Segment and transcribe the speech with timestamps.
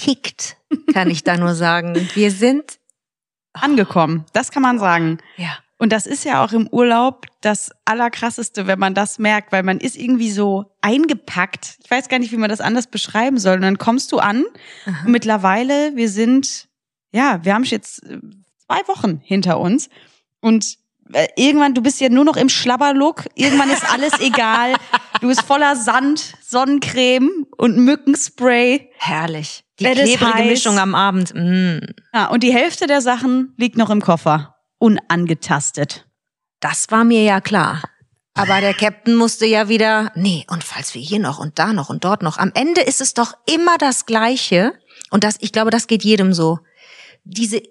[0.00, 0.56] kickt,
[0.94, 2.08] kann ich da nur sagen.
[2.14, 2.78] Wir sind,
[3.52, 4.24] Angekommen.
[4.32, 5.18] Das kann man sagen.
[5.36, 9.62] ja, Und das ist ja auch im Urlaub das Allerkrasseste, wenn man das merkt, weil
[9.64, 11.78] man ist irgendwie so eingepackt.
[11.82, 13.56] Ich weiß gar nicht, wie man das anders beschreiben soll.
[13.56, 14.44] Und dann kommst du an
[14.86, 16.68] und mittlerweile, wir sind,
[17.12, 18.18] ja, wir haben jetzt äh,
[18.66, 19.90] zwei Wochen hinter uns
[20.40, 20.78] und
[21.12, 24.74] äh, irgendwann, du bist ja nur noch im Schlabberlook, irgendwann ist alles egal.
[25.20, 28.90] Du bist voller Sand, Sonnencreme und Mückenspray.
[28.96, 29.64] herrlich.
[29.80, 31.32] Die es klebrige heiß- Mischung am Abend.
[31.34, 31.78] Mm.
[32.14, 34.56] Ja, und die Hälfte der Sachen liegt noch im Koffer.
[34.78, 36.06] Unangetastet.
[36.60, 37.82] Das war mir ja klar.
[38.34, 41.90] Aber der Captain musste ja wieder, nee, und falls wir hier noch und da noch
[41.90, 42.38] und dort noch.
[42.38, 44.74] Am Ende ist es doch immer das Gleiche.
[45.10, 46.60] Und das, ich glaube, das geht jedem so.
[47.24, 47.62] Diese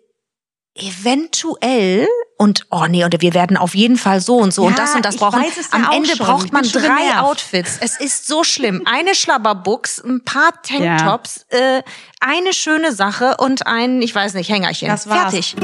[0.82, 4.86] eventuell und oh nee, und wir werden auf jeden Fall so und so und Ja,
[4.86, 5.42] das und das brauchen.
[5.42, 6.26] weiß es ja Am auch Ende schon.
[6.26, 7.22] braucht man drei genervt.
[7.24, 7.78] Outfits.
[7.82, 8.84] Es ist so schlimm.
[8.86, 11.84] Eine Schlabberbuchs, ein paar Tanktops, äh,
[12.22, 14.88] eine schöne Sache und ein, ich weiß nicht, Hängerchen.
[14.88, 15.34] Das war's.
[15.34, 15.56] Fertig.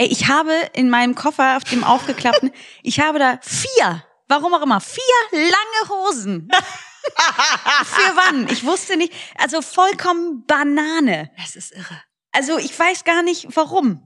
[0.00, 2.50] Ey, ich habe in meinem Koffer auf dem aufgeklappten,
[2.82, 6.48] ich habe da vier, warum auch immer, vier lange Hosen.
[7.84, 8.48] Für wann?
[8.50, 11.30] Ich wusste nicht, also vollkommen Banane.
[11.36, 12.02] Das ist irre.
[12.32, 14.00] Also ich weiß gar nicht, warum.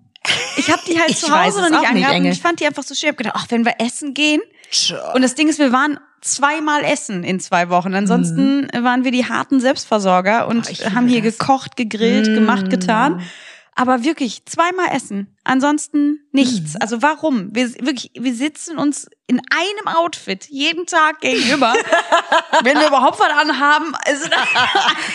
[0.57, 2.33] Ich habe die halt Ich zu Hause noch nicht nicht, angehabt und Engel.
[2.33, 3.09] ich fand die einfach so schön.
[3.09, 4.41] Ich hab gedacht, ach, wenn wir essen gehen.
[5.15, 7.95] Und das Ding ist, wir waren zweimal essen in zwei Wochen.
[7.95, 11.37] Ansonsten waren wir die harten Selbstversorger und ich haben hier das.
[11.39, 12.35] gekocht, gegrillt, Mm.
[12.35, 13.23] gemacht, getan.
[13.77, 16.19] Aber wirklich zweimal essen, ansonsten Mhm.
[16.33, 16.77] nichts.
[16.77, 17.49] Also warum?
[17.55, 21.75] Wir wirklich, wir sitzen uns in einem Outfit jeden Tag gegenüber,
[22.63, 23.93] wenn wir überhaupt was anhaben.
[24.05, 24.27] Also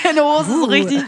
[0.10, 1.04] eine Hose so richtig.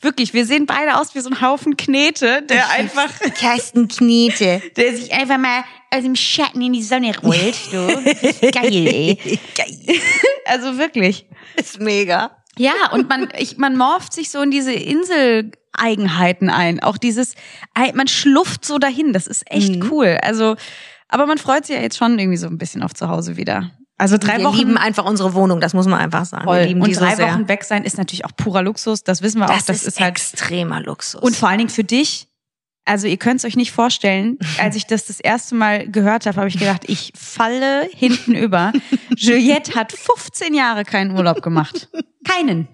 [0.00, 4.62] Wirklich, wir sehen beide aus wie so ein Haufen Knete, der einfach, Kersten Knete.
[4.76, 7.54] der sich einfach mal aus dem Schatten in die Sonne rollt.
[7.70, 7.86] Du.
[8.50, 9.38] Geil, ey.
[9.54, 10.00] Geil.
[10.46, 11.26] Also wirklich.
[11.56, 12.34] Ist mega.
[12.56, 14.72] Ja, und man, ich, man morpht sich so in diese
[15.78, 16.80] Inseleigenheiten ein.
[16.82, 17.34] Auch dieses,
[17.94, 19.12] man schlufft so dahin.
[19.12, 19.88] Das ist echt Mhm.
[19.90, 20.18] cool.
[20.22, 20.56] Also,
[21.08, 23.70] aber man freut sich ja jetzt schon irgendwie so ein bisschen auf zu Hause wieder.
[23.96, 24.56] Also drei wir Wochen.
[24.56, 26.44] lieben einfach unsere Wohnung, das muss man einfach sagen.
[26.44, 26.58] voll.
[26.58, 27.22] Wir lieben und die drei so.
[27.22, 29.04] Wochen weg sein ist natürlich auch purer Luxus.
[29.04, 29.54] Das wissen wir auch.
[29.54, 31.20] das, Das ist, ist halt extremer Luxus.
[31.22, 32.26] Und vor allen Dingen für dich,
[32.84, 36.38] also ihr könnt es euch nicht vorstellen, als ich das das erste Mal gehört habe,
[36.38, 38.72] habe ich gedacht, ich falle hinten über.
[39.16, 41.88] Juliette hat 15 Jahre keinen Urlaub gemacht.
[42.28, 42.66] Keinen.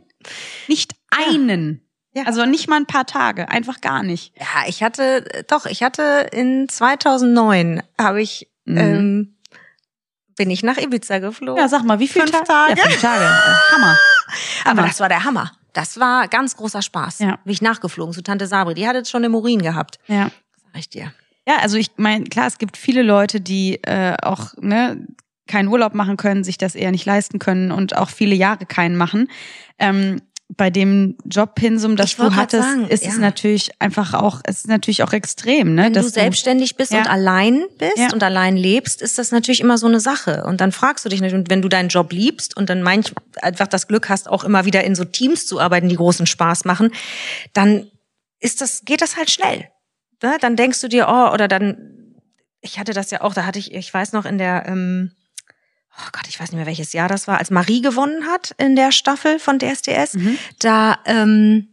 [0.69, 1.83] Nicht einen.
[2.13, 2.25] Ja.
[2.25, 4.33] Also nicht mal ein paar Tage, einfach gar nicht.
[4.39, 8.77] ja, ich hatte, doch, ich hatte in 2009 habe ich, Mhm.
[8.79, 9.37] ähm,
[10.37, 11.61] bin ich nach Ibiza geflogen.
[11.63, 12.79] Ja, sag mal, wie viele Fünf Ta- Tage.
[12.81, 13.25] Ja, fünf Tage.
[13.25, 13.29] Äh,
[13.75, 13.99] Hammer.
[14.65, 15.53] Aber das war der Hammer.
[15.73, 17.21] Das war ganz großer Spaß.
[17.21, 17.37] Ja.
[17.45, 18.75] Bin ich nachgeflogen zu Tante Sabri.
[18.75, 19.99] Die hat jetzt schon im Urin gehabt.
[20.09, 20.31] Ja.
[20.73, 21.13] Sag ich dir.
[21.47, 25.07] Ja, also ich meine, klar, es gibt viele Leute, die äh, auch ne,
[25.47, 28.97] keinen Urlaub machen können, sich das eher nicht leisten können und auch viele Jahre keinen
[28.97, 29.29] machen.
[29.79, 30.23] Ähm,
[30.57, 33.21] bei dem Jobpensum, das du hattest, sagen, ist es ja.
[33.21, 35.85] natürlich einfach auch, es ist natürlich auch extrem, ne?
[35.85, 37.01] Wenn du selbstständig bist Ja.
[37.01, 38.13] und allein bist Ja.
[38.13, 40.45] und allein lebst, ist das natürlich immer so eine Sache.
[40.45, 43.13] Und dann fragst du dich nicht, und wenn du deinen Job liebst und dann manch
[43.43, 46.65] einfach das Glück hast, auch immer wieder in so Teams zu arbeiten, die großen Spaß
[46.65, 46.91] machen,
[47.53, 47.87] dann
[48.41, 49.69] ist das, geht das halt schnell.
[50.23, 50.37] Ne?
[50.41, 52.17] Dann denkst du dir, oh, oder dann,
[52.61, 55.13] ich hatte das ja auch, da hatte ich, ich weiß noch in der, ähm,
[55.99, 58.77] oh Gott, ich weiß nicht mehr welches Jahr das war, als Marie gewonnen hat in
[58.77, 60.39] der Staffel von DSDS, Mhm.
[60.61, 61.69] da, ähm,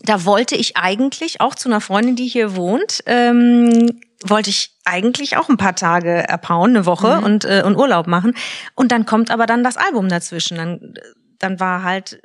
[0.00, 5.36] da wollte ich eigentlich auch zu einer Freundin, die hier wohnt, ähm, wollte ich eigentlich
[5.36, 7.24] auch ein paar Tage erpauen, eine Woche Mhm.
[7.24, 8.34] und, äh, und Urlaub machen.
[8.74, 10.56] Und dann kommt aber dann das Album dazwischen.
[10.56, 10.94] Dann,
[11.38, 12.20] dann war halt,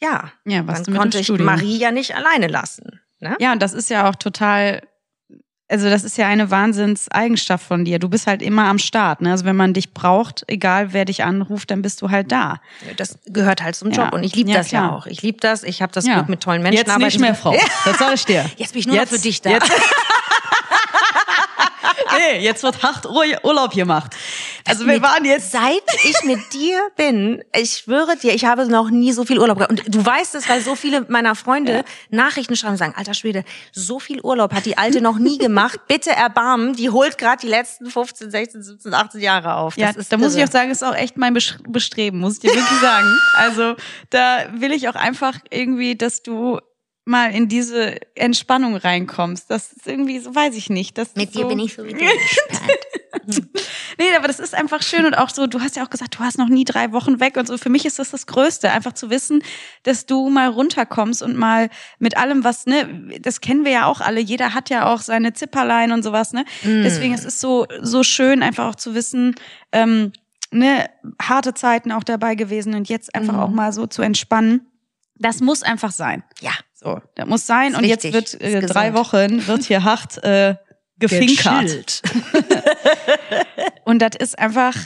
[0.00, 1.28] ja, ja, was dann konnte ich.
[1.30, 3.00] Marie ja nicht alleine lassen.
[3.20, 3.36] Ne?
[3.40, 4.82] Ja, und das ist ja auch total,
[5.72, 7.98] also das ist ja eine Wahnsinnseigenschaft von dir.
[7.98, 9.22] Du bist halt immer am Start.
[9.22, 9.30] Ne?
[9.30, 12.60] Also wenn man dich braucht, egal wer dich anruft, dann bist du halt da.
[12.98, 14.04] Das gehört halt zum Ja.
[14.04, 14.12] Job.
[14.12, 14.92] Und ich liebe Ja, das ja klar.
[14.96, 15.06] auch.
[15.06, 15.62] Ich liebe das.
[15.64, 16.14] Ich habe das Ja.
[16.16, 17.56] Glück, mit tollen Menschen Jetzt nicht mehr, Frau.
[17.86, 18.44] Das sag ich dir.
[18.56, 19.50] Jetzt bin ich nur noch für dich da.
[19.50, 19.70] Jetzt,
[22.18, 24.12] nee, jetzt wird hart Ur- Urlaub gemacht.
[24.68, 28.66] Also wir Mit- waren jetzt Seit ich mit dir bin, ich schwöre dir, ich habe
[28.66, 29.70] noch nie so viel Urlaub gehabt.
[29.86, 33.44] Und du weißt es, weil so viele meiner Freunde Nachrichten schreiben und sagen, alter Schwede,
[33.72, 35.80] so viel Urlaub hat die Alte noch nie gemacht.
[35.88, 39.76] Bitte erbarmen, die holt gerade die letzten 15, 16, 17, 18 Jahre auf.
[39.76, 42.40] Ja, Das ist da muss ich auch sagen, ist auch echt mein Bestreben, muss ich
[42.40, 43.06] dir wirklich sagen.
[43.34, 43.74] Also
[44.10, 46.58] da will ich auch einfach irgendwie, dass du
[47.04, 49.50] mal in diese Entspannung reinkommst.
[49.50, 50.96] Das ist irgendwie, so weiß ich nicht.
[50.98, 52.72] Das Mit dir so, bin ich sowieso gespannt.
[53.98, 56.20] Nee, aber das ist einfach schön und auch so, du hast ja auch gesagt, du
[56.20, 57.58] hast noch nie drei Wochen weg und so.
[57.58, 59.42] Für mich ist das das Größte, einfach zu wissen,
[59.82, 61.68] dass du mal runterkommst und mal
[61.98, 65.34] mit allem, was, ne, das kennen wir ja auch alle, jeder hat ja auch seine
[65.34, 66.44] Zipperlein und sowas, ne.
[66.64, 69.34] Deswegen, es ist so, so schön, einfach auch zu wissen,
[69.72, 70.12] ähm,
[70.50, 70.88] ne,
[71.20, 74.66] harte Zeiten auch dabei gewesen und jetzt einfach auch mal so zu entspannen.
[75.16, 76.24] Das muss einfach sein.
[76.40, 76.52] Ja.
[76.82, 77.72] So, das muss sein.
[77.72, 78.40] Ist und jetzt wichtig.
[78.40, 78.94] wird äh, drei.
[78.94, 80.56] Wochen wird hier hart äh,
[80.98, 82.02] gefinkert.
[83.84, 84.76] Und das ist einfach,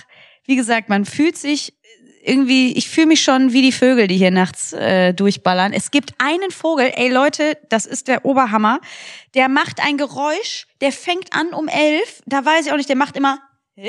[0.44, 1.74] wie gesagt, man fühlt sich
[2.22, 5.72] irgendwie, ich fühle mich schon wie die Vögel, die hier nachts äh, durchballern.
[5.72, 8.80] Es gibt einen Vogel, ey Leute, das ist der Oberhammer,
[9.34, 12.96] der macht ein Geräusch, der fängt an um elf, da weiß ich auch nicht, der
[12.96, 13.38] macht immer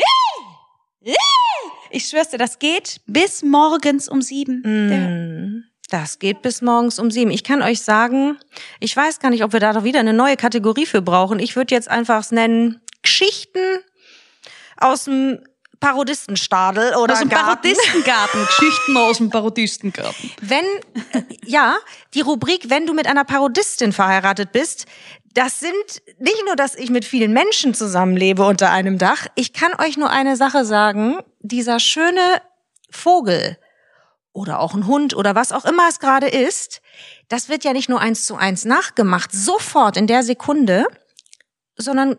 [1.89, 4.61] ich schwör's dir, das geht bis morgens um sieben.
[4.63, 7.31] Der, Mm, Das geht bis morgens um sieben.
[7.31, 8.37] Ich kann euch sagen,
[8.79, 11.39] ich weiß gar nicht, ob wir da doch wieder eine neue Kategorie für brauchen.
[11.39, 13.59] Ich würde jetzt einfach es nennen Geschichten
[14.75, 15.39] aus dem
[15.79, 17.61] Parodistenstadel oder aus dem Garten.
[17.61, 20.31] Parodistengarten, Geschichten aus dem Parodistengarten.
[20.41, 20.65] Wenn,
[21.45, 21.77] ja,
[22.13, 24.87] die Rubrik, wenn du mit einer Parodistin verheiratet bist,
[25.33, 29.27] das sind nicht nur, dass ich mit vielen Menschen zusammenlebe unter einem Dach.
[29.35, 31.19] Ich kann euch nur eine Sache sagen.
[31.41, 32.41] Dieser schöne
[32.89, 33.57] Vogel
[34.37, 36.81] oder auch ein Hund oder was auch immer es gerade ist,
[37.27, 40.85] das wird ja nicht nur eins zu eins nachgemacht, sofort in der Sekunde,
[41.75, 42.17] sondern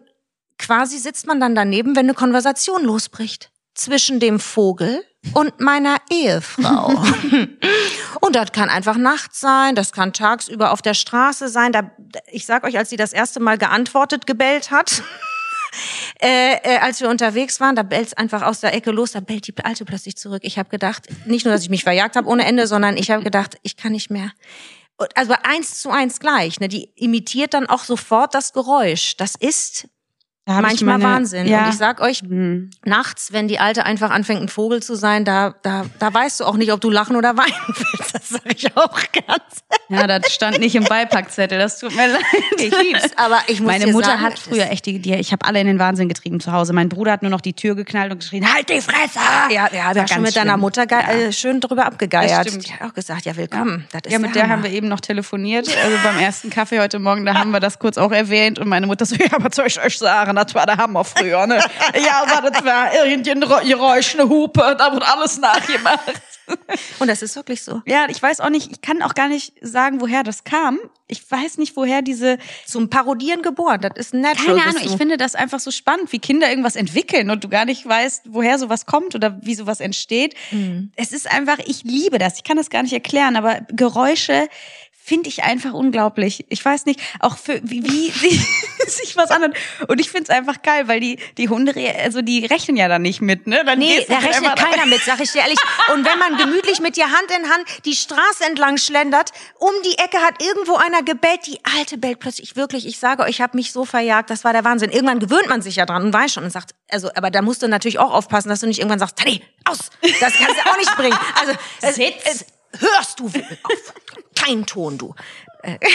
[0.58, 5.04] quasi sitzt man dann daneben, wenn eine Konversation losbricht zwischen dem Vogel
[5.34, 6.88] und meiner Ehefrau.
[8.20, 11.72] und das kann einfach nachts sein, das kann tagsüber auf der Straße sein.
[11.72, 11.90] Da,
[12.32, 15.02] ich sag euch, als sie das erste Mal geantwortet gebellt hat,
[16.20, 19.46] äh, äh, als wir unterwegs waren, da bellt's einfach aus der Ecke los, da bellt
[19.46, 20.40] die Alte plötzlich zurück.
[20.44, 23.22] Ich habe gedacht, nicht nur, dass ich mich verjagt habe ohne Ende, sondern ich habe
[23.22, 24.32] gedacht, ich kann nicht mehr.
[25.14, 26.58] Also eins zu eins gleich.
[26.58, 26.66] Ne?
[26.66, 29.16] Die imitiert dann auch sofort das Geräusch.
[29.16, 29.88] Das ist
[30.48, 31.46] manchmal meine- Wahnsinn.
[31.46, 31.64] Ja.
[31.64, 32.70] Und ich sag euch, Hm.
[32.84, 36.44] nachts, wenn die Alte einfach anfängt, ein Vogel zu sein, da, da, da weißt du
[36.44, 38.14] auch nicht, ob du lachen oder weinen willst.
[38.14, 39.64] Das sage ich auch ganz.
[39.88, 42.22] Ja, das stand nicht im Beipackzettel, das tut mir leid.
[42.58, 45.46] Ich lieb's, aber ich muss Meine Mutter sagen, hat früher echt die, die ich habe
[45.46, 46.72] alle in den Wahnsinn getrieben zu Hause.
[46.72, 49.18] Mein Bruder hat nur noch die Tür geknallt und geschrien, halt die Fresse!
[49.50, 50.56] Ja, ja, wir haben schon mit deiner.
[50.58, 52.46] Mutter ge äh, schön drüber abgegeiert.
[52.52, 53.86] Die hat auch gesagt, ja, willkommen.
[53.92, 54.64] Ist Ja, mit der der haben Hammer.
[54.64, 55.68] wir eben noch telefoniert.
[55.68, 58.58] Also beim ersten Kaffee heute Morgen, da haben wir das kurz auch erwähnt.
[58.58, 60.34] Und meine Mutter so, ja, was soll ich euch sagen?
[60.44, 61.60] Das war der Hammer früher, ne?
[61.94, 66.00] Ja, aber das war irgendein Geräusch, eine Hupe, da wird alles nachgemacht.
[66.98, 67.82] Und das ist wirklich so.
[67.86, 70.78] Ja, ich weiß auch nicht, ich kann auch gar nicht sagen, woher das kam.
[71.06, 73.80] Ich weiß nicht, woher diese, Zum Parodieren geboren.
[73.80, 74.56] Das ist natural.
[74.56, 77.64] keine Ahnung, ich finde das einfach so spannend, wie Kinder irgendwas entwickeln und du gar
[77.64, 80.34] nicht weißt, woher sowas kommt oder wie sowas entsteht.
[80.96, 82.36] Es ist einfach, ich liebe das.
[82.36, 84.48] Ich kann das gar nicht erklären, aber Geräusche
[85.08, 86.44] finde ich einfach unglaublich.
[86.50, 88.30] Ich weiß nicht, auch für wie, wie
[88.86, 89.56] sie sich was anhört.
[89.88, 91.72] Und ich finde es einfach geil, weil die, die Hunde,
[92.02, 93.64] also die rechnen ja dann nicht mit, ne?
[93.64, 95.58] Dann Nee, da rechnet keiner mit, sag ich dir ehrlich.
[95.94, 99.96] Und wenn man gemütlich mit dir Hand in Hand die Straße entlang schlendert, um die
[99.98, 102.86] Ecke hat irgendwo einer gebellt, die alte bellt plötzlich wirklich.
[102.86, 104.90] Ich sage euch, ich habe mich so verjagt, das war der Wahnsinn.
[104.90, 107.62] Irgendwann gewöhnt man sich ja dran und weiß schon und sagt, also, aber da musst
[107.62, 110.76] du natürlich auch aufpassen, dass du nicht irgendwann sagst, Tani, aus, das kannst du auch
[110.76, 111.18] nicht bringen.
[111.40, 111.52] Also,
[111.82, 112.14] es, Sitz.
[112.24, 112.46] es,
[112.78, 113.94] hörst du auf.
[114.34, 115.14] Kein Ton, du.
[115.62, 115.78] Äh.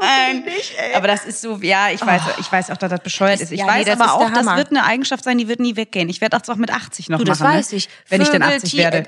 [0.00, 0.44] Nein, Nein,
[0.94, 3.52] aber das ist so, ja, ich weiß, ich weiß auch, dass das bescheuert ist.
[3.52, 5.76] Ich ja, nee, weiß das aber auch, das wird eine Eigenschaft sein, die wird nie
[5.76, 6.08] weggehen.
[6.08, 7.54] Ich werde das auch mit 80 noch Du, das machen.
[7.56, 7.78] weiß ne?
[7.78, 7.88] ich.
[8.08, 9.02] Wenn ich dann Vögel, 80 Tier- werde.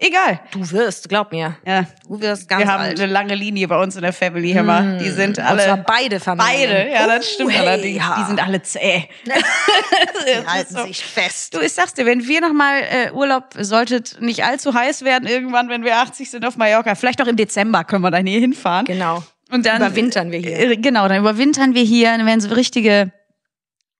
[0.00, 0.40] Egal.
[0.50, 1.56] Du wirst, glaub mir.
[1.64, 1.84] Ja.
[2.08, 3.00] Du wirst ganz Wir haben alt.
[3.00, 4.98] eine lange Linie bei uns in der Family, hör mal.
[4.98, 5.84] Die sind Und zwar alle.
[5.86, 6.70] beide Familien.
[6.70, 7.98] Beide, ja, das Oh, stimmt hey, allerdings.
[7.98, 8.16] ja.
[8.20, 9.08] Die sind alle zäh.
[9.24, 10.84] Die halten so.
[10.86, 11.54] sich fest.
[11.54, 15.68] Du, ich sag's dir, wenn wir nochmal äh, Urlaub, solltet nicht allzu heiß werden irgendwann,
[15.68, 16.94] wenn wir 80 sind auf Mallorca.
[16.94, 18.84] Vielleicht auch im Dezember können wir dann hier hinfahren.
[18.86, 19.22] Genau.
[19.52, 20.58] Und dann Überwintern wir hier.
[20.58, 23.12] Äh, Genau, dann überwintern wir hier, dann werden so richtige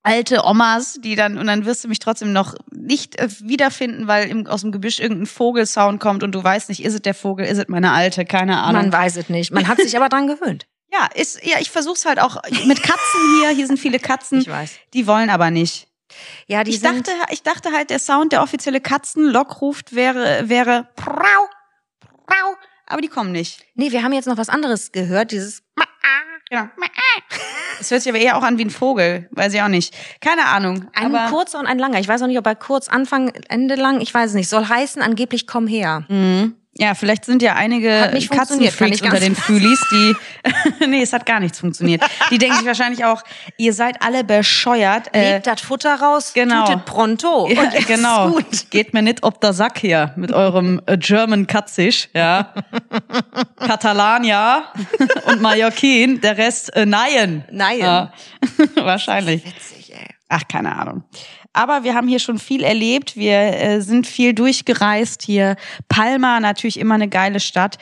[0.02, 4.28] alte Omas, die dann und dann wirst du mich trotzdem noch nicht äh, wiederfinden, weil
[4.28, 7.47] im, aus dem Gebüsch irgendein Vogelsound kommt und du weißt nicht, ist es der Vogel,
[7.47, 8.82] ist es meine alte, keine Ahnung.
[8.82, 9.52] Man weiß es nicht.
[9.52, 10.66] Man hat sich aber dran gewöhnt.
[10.92, 14.49] ja, ist ja, ich versuch's halt auch mit Katzen hier, hier sind viele Katzen, Ich
[14.49, 14.73] weiß.
[14.92, 15.87] die wollen aber nicht.
[16.47, 20.88] Ja, die Ich sind, dachte, ich dachte halt, der Sound, der offizielle Katzenlockruf wäre wäre
[20.97, 21.49] prau,
[22.26, 22.56] prau,
[22.92, 23.64] aber die kommen nicht.
[23.75, 25.62] nee, wir haben jetzt noch was anderes gehört, dieses
[26.50, 26.68] Genau.
[27.80, 29.94] Es hört sich aber eher auch an wie ein Vogel, weiß ich auch nicht.
[30.20, 30.84] Keine Ahnung.
[30.92, 31.99] Ein kurzer und ein langer.
[31.99, 34.50] Ich weiß auch nicht, ob er kurz Anfang, Ende lang, ich weiß es nicht.
[34.50, 36.04] Soll heißen, angeblich komm her.
[36.74, 40.16] Ja, vielleicht sind ja einige Katzenfreaks unter den Fühlis, die.
[40.86, 42.02] nee, es hat gar nichts funktioniert.
[42.30, 43.22] Die denken sich wahrscheinlich auch,
[43.58, 45.14] ihr seid alle bescheuert.
[45.14, 46.64] Äh, Legt das Futter raus, genau.
[46.64, 47.46] tutet pronto.
[47.50, 48.30] ja, Und genau.
[48.30, 48.70] Gut.
[48.70, 52.54] Geht mir nicht ob der Sack hier mit eurem äh, German Katzisch, ja.
[53.56, 54.72] Katalan, ja.
[55.26, 57.44] Und Mallorquin, der Rest äh, nein.
[57.50, 57.80] Nein.
[57.80, 58.12] Ja.
[58.76, 59.44] Wahrscheinlich.
[59.44, 60.06] Witzig, ey.
[60.30, 61.04] Ach, keine Ahnung.
[61.52, 63.16] Aber wir haben hier schon viel erlebt.
[63.16, 65.56] Wir äh, sind viel durchgereist hier.
[65.88, 67.78] Palma natürlich immer eine geile Stadt.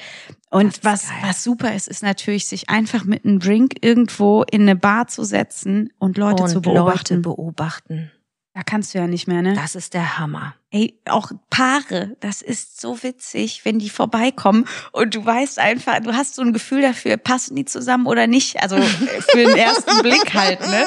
[0.50, 1.18] Und was, geil.
[1.22, 5.22] was super ist, ist natürlich, sich einfach mit einem Drink irgendwo in eine Bar zu
[5.22, 8.10] setzen und Leute Und zu Leute beobachten.
[8.52, 9.54] Da kannst du ja nicht mehr, ne?
[9.54, 10.56] Das ist der Hammer.
[10.72, 16.14] Ey, auch Paare, das ist so witzig, wenn die vorbeikommen und du weißt einfach, du
[16.14, 18.60] hast so ein Gefühl dafür, passen die zusammen oder nicht.
[18.60, 20.84] Also äh, für den ersten Blick halt, ne?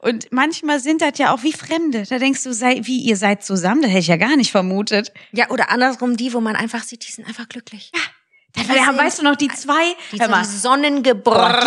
[0.00, 2.02] Und manchmal sind das ja auch wie Fremde.
[2.02, 5.12] Da denkst du, sei, wie ihr seid zusammen, das hätte ich ja gar nicht vermutet.
[5.30, 7.92] Ja, oder andersrum die, wo man einfach sieht, die sind einfach glücklich.
[7.94, 8.00] Ja.
[8.56, 8.62] Da,
[8.96, 10.44] weißt du noch, die zwei, Die, hör mal,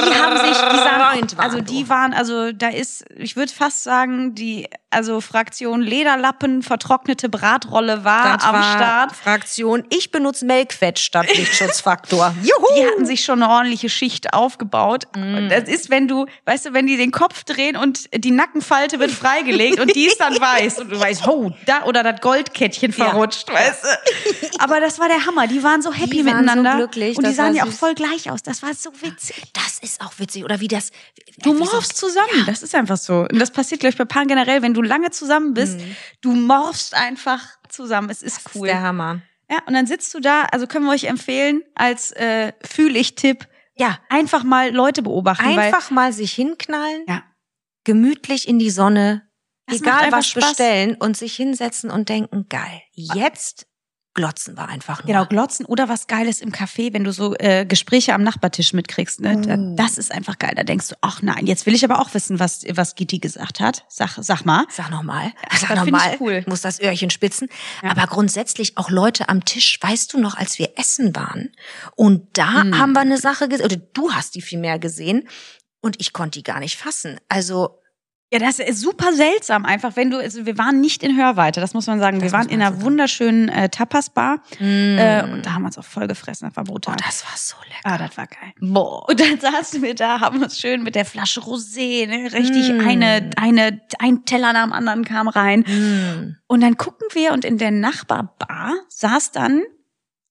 [0.10, 3.84] die haben sich, die sahen, waren also die waren, also da ist, ich würde fast
[3.84, 9.12] sagen, die, also Fraktion Lederlappen, vertrocknete Bratrolle war Das am war Start.
[9.16, 12.34] Fraktion, ich benutze Melkfett statt Lichtschutzfaktor.
[12.42, 12.66] Juhu!
[12.78, 15.06] Die hatten sich schon eine ordentliche Schicht aufgebaut.
[15.16, 19.00] Und das ist, wenn du, weißt du, wenn die den Kopf drehen und die Nackenfalte
[19.00, 22.94] wird freigelegt und die ist dann weiß und du weißt, oh, da oder das Goldkettchen
[22.98, 23.06] Ja.
[23.10, 24.58] verrutscht, weißt du.
[24.60, 25.48] Aber das war der Hammer.
[25.48, 27.94] Die waren so happy Die waren miteinander so glücklich, und die sahen ja auch voll
[27.94, 28.42] gleich aus.
[28.42, 29.44] Das war so witzig.
[29.54, 30.44] Das ist auch witzig.
[30.46, 30.92] Oder wie das.
[31.40, 32.46] Du morphst zusammen.
[32.46, 33.28] Das ist einfach so.
[33.32, 34.62] Und das passiert, glaube ich, bei Paaren generell.
[34.62, 35.80] Wenn du lange zusammen bist,
[36.22, 38.10] du morphst einfach zusammen.
[38.10, 38.68] Es ist Das cool.
[38.68, 39.22] ist der Hammer.
[39.50, 44.00] Ja, und dann sitzt du da, also können wir euch empfehlen, als äh, Fühl-ich-Tipp, Ja,
[44.10, 45.46] einfach mal Leute beobachten.
[45.46, 47.24] einfach mal sich hinknallen, weil, ja,
[47.86, 49.30] gemütlich in die Sonne,
[49.68, 50.50] Das egal was Spaß.
[50.50, 53.68] bestellen und sich hinsetzen und denken, geil, jetzt
[54.18, 55.14] glotzen wir einfach nur.
[55.14, 59.22] Genau, glotzen oder was Geiles im Café, wenn du so äh, Gespräche am Nachbartisch mitkriegst.
[59.22, 59.42] Ne?
[59.48, 59.76] Oh.
[59.78, 60.54] Das ist einfach geil.
[60.56, 63.60] Da denkst du, ach nein, jetzt will ich aber auch wissen, was, was Gitti gesagt
[63.60, 63.86] hat.
[63.88, 64.66] Sag, sag mal.
[64.70, 65.32] Sag nochmal.
[65.52, 66.18] Sag find ich nochmal.
[66.20, 66.44] cool.
[66.48, 67.48] Muss das Öhrchen spitzen.
[67.84, 67.92] Ja.
[67.92, 69.78] Aber grundsätzlich auch Leute am Tisch.
[69.82, 71.52] Weißt du noch, als wir essen waren
[71.96, 72.78] und da Hm.
[72.80, 75.30] haben wir eine Sache gesehen, oder du hast die viel mehr gesehen
[75.80, 77.20] und ich konnte die gar nicht fassen.
[77.30, 77.80] Also
[78.32, 81.74] Ja, das ist super seltsam einfach, wenn du, also wir waren nicht in Hörweite, das
[81.74, 82.20] muss man sagen.
[82.20, 82.82] Das wir waren in einer sagen.
[82.84, 86.64] wunderschönen äh, Tapas-Bar mm, äh, und da haben wir uns auch voll gefressen, das war
[86.68, 86.98] oh, brutal.
[87.06, 87.80] das war so lecker.
[87.86, 88.52] ah, das war geil.
[88.60, 89.08] Boah.
[89.08, 92.82] Und dann saßen wir da, haben uns schön mit der Flasche Rosé, ne, richtig Mm.
[92.86, 95.62] eine, eine, ein Teller nach dem anderen kam rein.
[95.62, 96.36] Mm.
[96.48, 99.62] Und dann gucken wir und in der Nachbarbar saß dann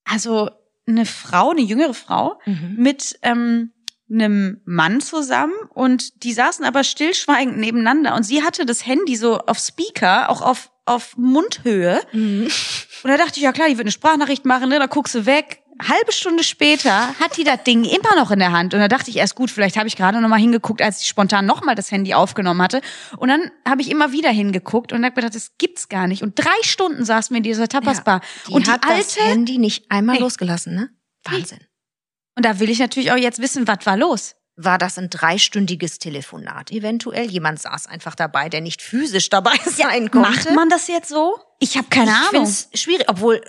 [0.05, 0.50] also
[0.87, 2.75] eine Frau, eine jüngere Frau Mhm.
[2.76, 3.73] mit ähm,
[4.10, 9.38] einem Mann zusammen und die saßen aber stillschweigend nebeneinander und sie hatte das Handy so
[9.38, 12.44] auf Speaker, auch auf auf Mundhöhe Mhm.
[13.02, 15.26] und da dachte ich ja klar, die wird eine Sprachnachricht machen, ne, da guckst du
[15.26, 15.62] weg.
[15.82, 19.10] Halbe Stunde später hat die das Ding immer noch in der Hand und da dachte
[19.10, 21.75] ich erst gut, vielleicht habe ich gerade noch mal hingeguckt, als ich spontan noch mal
[21.75, 22.80] das Handy aufgenommen hatte
[23.18, 26.38] und dann habe ich immer wieder hingeguckt und hab gedacht, das gibt's gar nicht und
[26.38, 29.90] drei Stunden saßen wir in dieser Tapasbar Die und die hat das alte Handy nicht
[29.90, 30.22] einmal Nee.
[30.22, 30.90] losgelassen, ne?
[31.25, 31.58] Wahnsinn.
[32.37, 34.35] Und da will ich natürlich auch jetzt wissen, was war los.
[34.59, 37.31] War das ein dreistündiges Telefonat eventuell?
[37.31, 40.31] Jemand saß einfach dabei, der nicht physisch dabei sein konnte.
[40.31, 41.38] Macht man das jetzt so?
[41.59, 42.47] Ich habe keine ich Ahnung.
[42.47, 43.43] find's schwierig, obwohl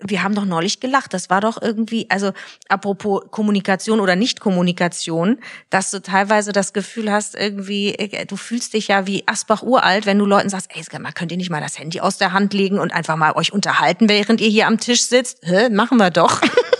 [0.00, 1.12] wir haben doch neulich gelacht.
[1.12, 2.32] Das war doch irgendwie, also
[2.68, 5.40] apropos Kommunikation oder Nicht-Kommunikation,
[5.70, 10.06] dass du teilweise das Gefühl hast, irgendwie, äh, du fühlst dich ja wie Asbach uralt,
[10.06, 12.54] wenn du Leuten sagst, ey, mal, könnt ihr nicht mal das Handy aus der Hand
[12.54, 15.38] legen und einfach mal euch unterhalten, während ihr hier am Tisch sitzt?
[15.42, 16.40] Hä, machen wir doch.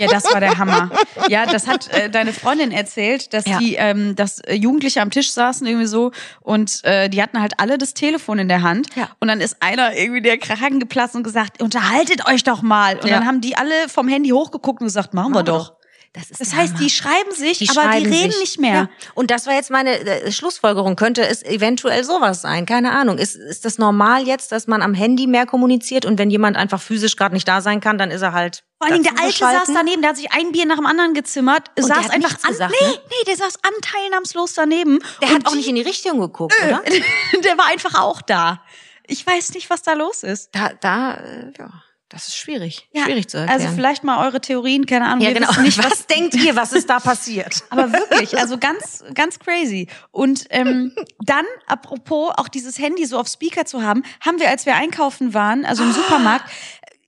[0.00, 0.90] Ja, das war der Hammer.
[1.28, 3.58] Ja, das hat äh, deine Freundin erzählt, dass Ja.
[3.58, 7.54] die, ähm, dass äh, Jugendliche am Tisch saßen irgendwie so und äh, die hatten halt
[7.58, 8.88] alle das Telefon in der Hand.
[8.96, 9.08] Ja.
[9.20, 12.96] Und dann ist einer irgendwie der Kragen geplatzt und gesagt, unterhaltet euch doch mal.
[12.98, 13.18] Und Ja.
[13.18, 15.74] dann haben die alle vom Handy hochgeguckt und gesagt, machen wir doch.
[16.12, 16.82] Das, ist Das heißt, Hammer.
[16.82, 18.40] die schreiben sich, Die aber die schreiben reden sich.
[18.40, 18.74] nicht mehr.
[18.74, 18.88] Ja.
[19.14, 20.96] Und das war jetzt meine äh, Schlussfolgerung.
[20.96, 22.66] Könnte es eventuell sowas sein?
[22.66, 23.16] Keine Ahnung.
[23.18, 26.80] Ist, ist das normal jetzt, dass man am Handy mehr kommuniziert und wenn jemand einfach
[26.82, 28.64] physisch gerade nicht da sein kann, dann ist er halt.
[28.82, 31.68] Vor allem der Alte saß daneben, der hat sich ein Bier nach dem anderen gezimmert,
[31.76, 32.94] der saß einfach an, gesagt, nee, ne?
[33.08, 34.98] nee, der saß anteilnahmslos daneben.
[35.22, 36.82] Der Und hat auch die- nicht in die Richtung geguckt, oder?
[37.44, 38.62] der war einfach auch da.
[39.06, 40.48] Ich weiß nicht, was da los ist.
[40.54, 41.70] Da, da, äh, ja,
[42.10, 42.88] das ist schwierig.
[42.92, 43.60] Ja, schwierig zu erklären.
[43.60, 45.20] Also vielleicht mal eure Theorien, keine Ahnung.
[45.20, 45.60] ja, wir genau.
[45.62, 47.62] nicht, was was denkt ihr, was ist da passiert?
[47.70, 49.86] aber wirklich, also ganz, ganz crazy.
[50.10, 54.66] Und ähm, dann, apropos auch dieses Handy so auf Speaker zu haben, haben wir, als
[54.66, 56.50] wir einkaufen waren, also im Supermarkt,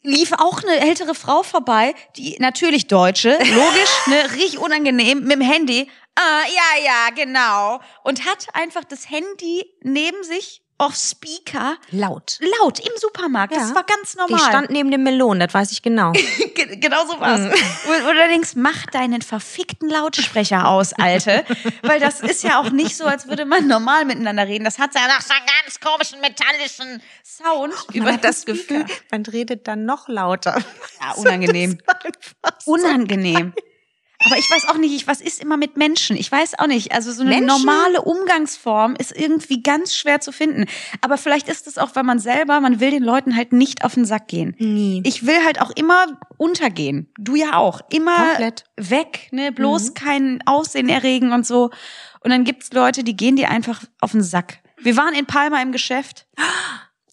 [0.03, 5.41] lief auch eine ältere Frau vorbei, die natürlich Deutsche, logisch, ne, richtig unangenehm, mit dem
[5.41, 5.89] Handy.
[6.15, 7.81] Ah, ja, ja, genau.
[8.05, 12.39] Und hat einfach das Handy neben sich auf Speaker Laut.
[12.61, 13.55] laut im Supermarkt.
[13.57, 13.75] Das Ja.
[13.75, 14.41] war ganz Die normal.
[14.41, 16.13] stand neben dem Melonen, das weiß ich genau.
[16.55, 17.41] Ge- genau so war's.
[17.41, 17.53] Und
[18.09, 21.45] und du denkst, mach deinen verfickten Lautsprecher aus, Alte.
[21.83, 24.65] Weil das ist ja auch nicht so, als würde man normal miteinander reden.
[24.65, 27.75] Das hat ja noch so einen ganz komischen metallischen Sound.
[27.95, 28.45] Man hat das.
[28.45, 30.59] Gefühl, man redet dann noch lauter.
[31.01, 31.79] Ja, unangenehm.
[32.43, 33.72] Das einfach so.
[34.25, 36.17] Aber ich weiß auch nicht, ich, was ist immer mit Menschen?
[36.17, 36.93] Ich weiß auch nicht.
[36.93, 37.47] Also so eine Menschen?
[37.47, 40.67] normale Umgangsform ist irgendwie ganz schwer zu finden.
[41.01, 43.95] Aber vielleicht ist es auch, weil man selber, man will den Leuten halt nicht auf
[43.95, 44.55] den Sack gehen.
[44.59, 45.03] Nie.
[45.05, 47.13] Ich will halt auch immer untergehen.
[47.19, 47.81] Du ja auch.
[47.91, 48.65] Immer Komplett.
[48.77, 49.51] weg, ne?
[49.53, 49.95] Bloß Mhm.
[49.95, 51.71] kein Aussehen erregen und so.
[52.21, 54.59] Und dann gibt's Leute, die gehen dir einfach auf den Sack.
[54.79, 56.27] Wir waren in Palma im Geschäft.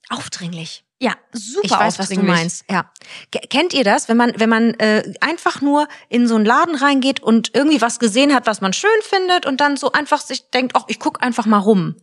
[0.09, 0.83] Aufdringlich.
[1.01, 2.65] Ja, super Ich weiß, was du meinst.
[2.70, 2.91] Ja.
[3.32, 6.75] Ke- Kennt ihr das, wenn man, wenn man äh, einfach nur in so einen Laden
[6.75, 10.50] reingeht und irgendwie was gesehen hat, was man schön findet und dann so einfach sich
[10.50, 11.96] denkt, ach, ich guck einfach mal rum.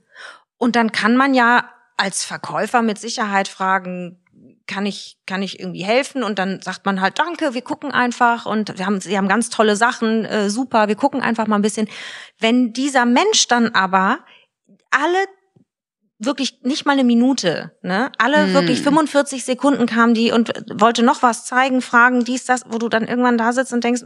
[0.57, 4.23] Und dann kann man ja als Verkäufer mit Sicherheit fragen,
[4.67, 6.23] kann ich, kann ich irgendwie helfen?
[6.23, 9.51] Und dann sagt man halt, danke, wir gucken einfach und wir haben, sie haben ganz
[9.51, 11.87] tolle Sachen, äh, super, wir gucken einfach mal ein bisschen.
[12.41, 14.21] Wenn dieser Mensch dann aber
[14.91, 15.19] alle
[16.19, 18.11] wirklich nicht mal eine Minute, ne?
[18.19, 18.55] Alle Hm.
[18.55, 22.89] wirklich 45 Sekunden kam die und wollte noch was zeigen, fragen, dies, das, wo du
[22.89, 24.03] dann irgendwann da sitzt und denkst,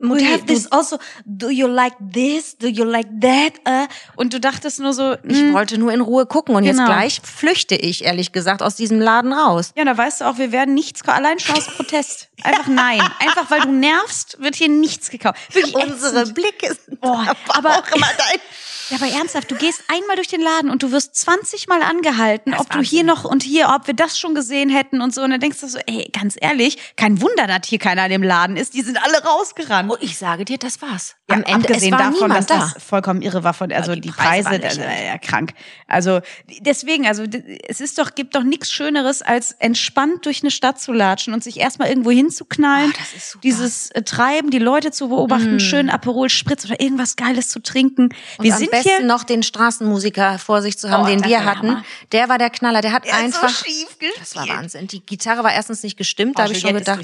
[0.00, 0.98] Mutti, We have this also.
[1.24, 2.56] Do you like this?
[2.56, 3.54] Do you like that?
[3.68, 6.82] Uh, und du dachtest nur so, ich mm, wollte nur in Ruhe gucken und Genau.
[6.82, 9.72] jetzt gleich flüchte ich, ehrlich gesagt, aus diesem Laden raus.
[9.76, 11.16] ja, da weißt du auch, wir werden nichts kaufen.
[11.18, 12.28] Allein schon aus Protest.
[12.44, 13.00] Einfach nein.
[13.18, 15.36] Einfach weil du nervst, wird hier nichts gekauft.
[15.52, 16.34] Wirklich Unsere ätzend.
[16.36, 18.38] Blicke sind Oh, aber auch immer dein.
[18.90, 22.54] Ja, aber ernsthaft, du gehst einmal durch den Laden und du wirst 20 Mal angehalten,
[22.54, 25.22] ob du hier noch und hier, ob wir das schon gesehen hätten und so.
[25.22, 28.22] Und dann denkst du so, ey, ganz ehrlich, kein Wunder, dass hier keiner in dem
[28.22, 28.74] Laden ist.
[28.74, 29.90] Die sind alle rausgerannt.
[29.90, 31.16] Und ich sage dir, das war's.
[31.28, 32.58] Ja, Am Ende abgesehen es war davon, dass da.
[32.74, 35.52] das vollkommen irre war von, also die die, Preise Preise, äh, ja, krank.
[35.86, 36.20] Also
[36.60, 37.24] deswegen, also
[37.68, 41.44] es ist doch, gibt doch nichts Schöneres, als entspannt durch eine Stadt zu latschen und
[41.44, 42.92] sich erstmal irgendwo hinzuknallen.
[42.94, 43.42] Ah, das ist super.
[43.42, 45.60] Dieses äh, Treiben, die Leute zu beobachten, Mm.
[45.60, 48.04] schön Aperol Spritz oder irgendwas Geiles zu trinken.
[48.38, 51.70] Und wir sind besten noch den Straßenmusiker vor sich zu haben, Oh, den wir hatten.
[51.70, 51.84] Hammer.
[52.12, 52.80] Der war der Knaller.
[52.80, 53.48] Der hat Der ist einfach.
[53.48, 54.14] so schief gespielt.
[54.20, 54.86] das war Wahnsinn.
[54.88, 56.38] Die Gitarre war erstens nicht gestimmt.
[56.38, 57.00] Da habe ich schon ist gedacht,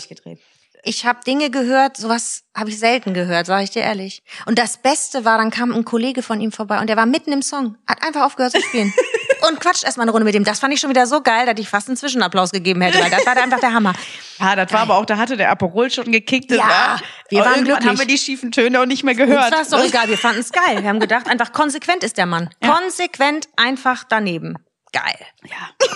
[0.86, 4.22] ich habe Dinge gehört, sowas habe ich selten gehört, sage ich dir ehrlich.
[4.44, 7.32] Und das Beste war, dann kam ein Kollege von ihm vorbei und der war mitten
[7.32, 8.92] im Song, hat einfach aufgehört zu spielen
[9.48, 10.44] und quatscht erstmal eine Runde mit ihm.
[10.44, 13.10] Das fand ich schon wieder so geil, dass ich fast einen Zwischenapplaus gegeben hätte, weil
[13.10, 13.92] das war einfach der Hammer.
[14.40, 16.50] Ja, das war aber auch, da hatte der Aperol schon gekickt.
[16.50, 17.88] das Ja, war- wir aber waren irgendwann glücklich.
[17.88, 19.52] haben wir die schiefen Töne auch nicht mehr Uns gehört.
[19.52, 20.82] war es doch egal, wir fanden es geil.
[20.82, 22.50] Wir haben gedacht, einfach konsequent ist der Mann.
[22.66, 24.56] Konsequent einfach daneben.
[24.94, 25.18] Geil.
[25.42, 25.86] Ja.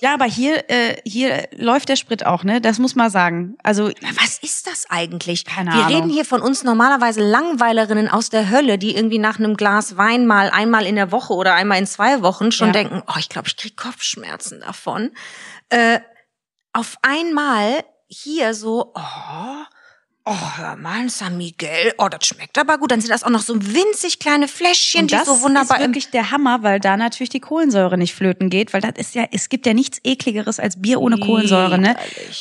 [0.00, 2.60] ja, aber hier, äh, hier läuft der Sprit auch, ne?
[2.60, 3.58] Das muss man sagen.
[3.64, 3.90] Also
[4.22, 5.44] Was ist das eigentlich?
[5.44, 5.94] Keine Wir Ahnung.
[6.02, 10.26] reden hier von uns normalerweise Langweilerinnen aus der Hölle, die irgendwie nach einem Glas Wein
[10.28, 12.72] mal einmal in der Woche oder einmal in zwei Wochen schon Ja.
[12.74, 15.10] denken, oh, ich glaube, ich krieg Kopfschmerzen davon.
[15.70, 15.98] Äh,
[16.72, 19.64] auf einmal hier so, oh,
[20.28, 22.90] oh, hör mal, ein San Miguel, oh, das schmeckt aber gut.
[22.90, 25.84] Dann sind das auch noch so winzig kleine Fläschchen, und die das so wunderbar ist
[25.84, 29.14] im wirklich der Hammer, weil da natürlich die Kohlensäure nicht flöten geht, weil das ist
[29.14, 31.96] ja, es gibt ja nichts ekligeres als Bier ohne Kohlensäure, ne?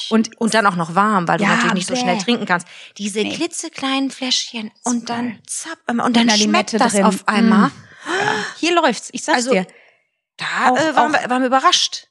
[0.09, 1.99] Und Und dann auch noch warm, weil du Ja, natürlich nicht so bäh.
[2.01, 2.67] schnell trinken kannst.
[2.97, 3.33] Diese Nee.
[3.35, 7.03] klitzekleinen Fläschchen und dann zapp, und dann einer schmeckt das drin.
[7.05, 7.71] auf einmal.
[8.59, 9.67] hier läuft's, ich sag's Also, dir.
[10.37, 12.07] Da Auch- äh, waren, auch- wir, waren wir überrascht.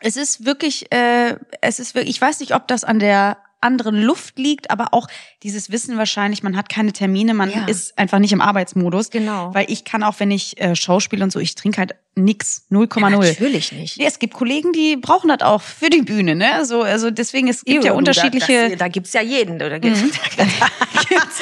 [0.00, 4.02] Es ist wirklich, äh, es ist wirklich, ich weiß nicht, ob das an der anderen
[4.02, 5.08] Luft liegt, aber auch
[5.42, 7.64] dieses Wissen wahrscheinlich, man hat keine Termine, man Ja.
[7.66, 9.10] ist einfach nicht im Arbeitsmodus.
[9.10, 9.52] Genau.
[9.54, 13.10] Weil ich kann auch, wenn ich äh, Schauspiel und so, ich trinke halt nix, 0,0.
[13.10, 13.98] Natürlich nicht.
[13.98, 16.64] Nee, es gibt Kollegen, die brauchen das auch für die Bühne, ne?
[16.64, 18.62] So, also deswegen, es gibt ja Du, unterschiedliche.
[18.62, 19.58] Da, das, da gibt's ja jeden.
[19.66, 20.10] Da gibt's, Mhm.
[20.38, 20.44] da
[21.08, 21.40] gibt's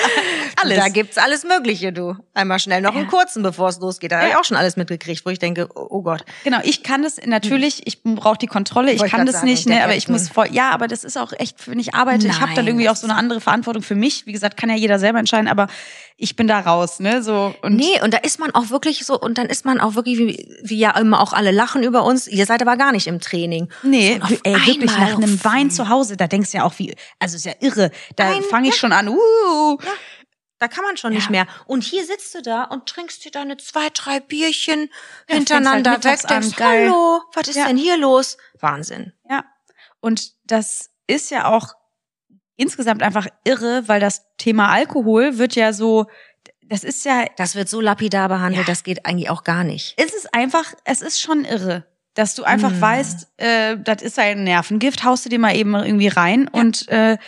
[0.62, 0.78] Alles.
[0.78, 2.16] Da gibt's alles Mögliche, du.
[2.32, 3.10] Einmal schnell noch einen Ja.
[3.10, 4.12] kurzen, bevor es losgeht.
[4.12, 4.40] Da habe ich Ja.
[4.40, 6.24] auch schon alles mitgekriegt, wo ich denke, oh, oh Gott.
[6.42, 9.84] Genau, ich kann das natürlich, ich brauche die Kontrolle, ich kann das sagen, nicht, ne,
[9.84, 10.32] aber ich muss man.
[10.32, 12.88] voll, ja, aber das ist auch echt, wenn ich arbeite, ich habe dann Nein, irgendwie
[12.88, 14.26] auch so eine andere Verantwortung für mich.
[14.26, 15.68] Wie gesagt, kann ja jeder selber entscheiden, aber
[16.16, 19.18] ich bin da raus, ne, so und Nee, und da ist man auch wirklich so,
[19.18, 22.26] und dann ist man auch wirklich, wie, wie ja immer auch alle lachen über uns.
[22.26, 23.70] Ihr seid aber gar nicht im Training.
[23.82, 26.94] Nee, auf ey, wirklich nach einem Wein zu Hause, da denkst du ja auch wie,
[27.18, 27.90] also ist ja irre.
[28.16, 29.76] Da fange ich schon an, uh,
[30.58, 31.18] Da kann man schon Ja.
[31.18, 31.46] nicht mehr.
[31.66, 34.88] Und hier sitzt du da und trinkst dir deine zwei, drei Bierchen
[35.28, 36.56] Ja, hintereinander fängst halt weg.
[36.56, 37.66] Denkst, hallo, was ist Ja.
[37.66, 38.38] denn hier los?
[38.60, 39.12] Wahnsinn.
[39.28, 39.44] Ja.
[40.00, 41.74] Und das ist ja auch
[42.56, 46.06] insgesamt einfach irre, weil das Thema Alkohol wird ja so,
[46.68, 48.72] das ist ja, Das wird so lapidar behandelt, Ja.
[48.72, 49.94] das geht eigentlich auch gar nicht.
[49.96, 51.84] es ist einfach, es ist schon irre.
[52.14, 52.80] Dass du einfach Mm.
[52.80, 57.18] weißt, äh, das ist ein Nervengift, haust du dir mal eben irgendwie rein und äh,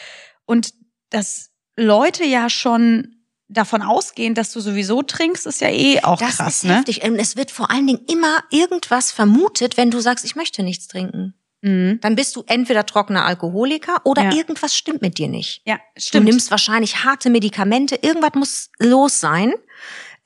[0.44, 0.72] und
[1.10, 3.16] dass Leute ja schon
[3.48, 6.76] davon ausgehen, dass du sowieso trinkst, ist ja eh auch Das krass, ist ne?
[6.76, 7.02] heftig.
[7.04, 10.86] Und es wird vor allen Dingen immer irgendwas vermutet, wenn du sagst, ich möchte nichts
[10.88, 11.34] trinken.
[11.66, 11.98] Mhm.
[12.00, 14.32] Dann bist du entweder trockener Alkoholiker oder Ja.
[14.32, 15.62] irgendwas stimmt mit dir nicht.
[15.64, 16.26] Ja, Du stimmt.
[16.26, 19.52] nimmst wahrscheinlich harte Medikamente, irgendwas muss los sein.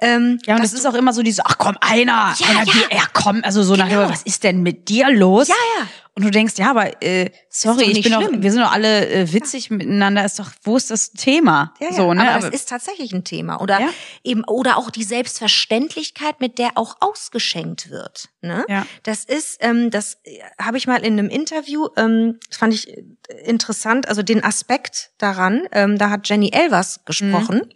[0.03, 2.73] Ähm, ja, und das ist auch immer so diese, ach komm, einer, Ja, einer ja.
[2.73, 3.87] Bier, ja komm, also so Genau.
[3.87, 5.49] Motto, was ist denn mit dir los?
[5.49, 5.87] Ja, ja.
[6.17, 8.43] Und du denkst, ja, aber äh, sorry, doch ich nicht bin doch, schlimm.
[8.43, 11.73] wir sind doch alle äh, witzig miteinander, ist doch, wo ist das Thema?
[11.81, 12.29] Ja, ja, so, ne?
[12.29, 13.61] aber, das ist tatsächlich ein Thema.
[13.61, 13.89] Oder Ja.
[14.25, 18.29] eben, oder auch die Selbstverständlichkeit, mit der auch ausgeschenkt wird.
[18.43, 18.65] Ne?
[18.69, 18.87] Ja.
[19.03, 22.89] Das ist, ähm, das äh, habe ich mal in einem Interview, ähm, das fand ich
[22.89, 23.03] äh,
[23.45, 27.63] interessant, also den Aspekt daran, ähm, da hat Jenny Elvers gesprochen.
[27.63, 27.71] Ähm,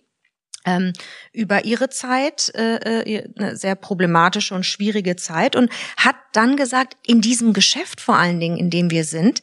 [1.33, 6.97] über ihre Zeit, äh, äh, eine sehr problematische und schwierige Zeit und hat dann gesagt,
[7.07, 9.43] in diesem Geschäft vor allen Dingen, in dem wir sind,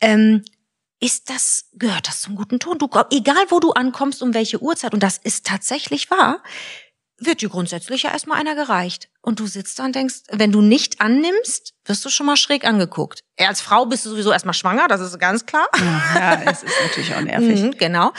[0.00, 0.42] ähm,
[1.00, 2.78] ist das, gehört das zum guten Ton.
[2.78, 6.42] Du, egal wo du ankommst, um welche Uhrzeit, und das ist tatsächlich wahr,
[7.18, 9.08] wird dir grundsätzlich ja erstmal einer gereicht.
[9.20, 12.64] Und du sitzt da und denkst, wenn du nicht annimmst, wirst du schon mal schräg
[12.64, 13.20] angeguckt.
[13.38, 15.66] Als Frau bist du sowieso erstmal schwanger, das ist ganz klar.
[16.14, 17.60] ja, es ist natürlich auch nervig.
[17.62, 18.12] Mhm, genau.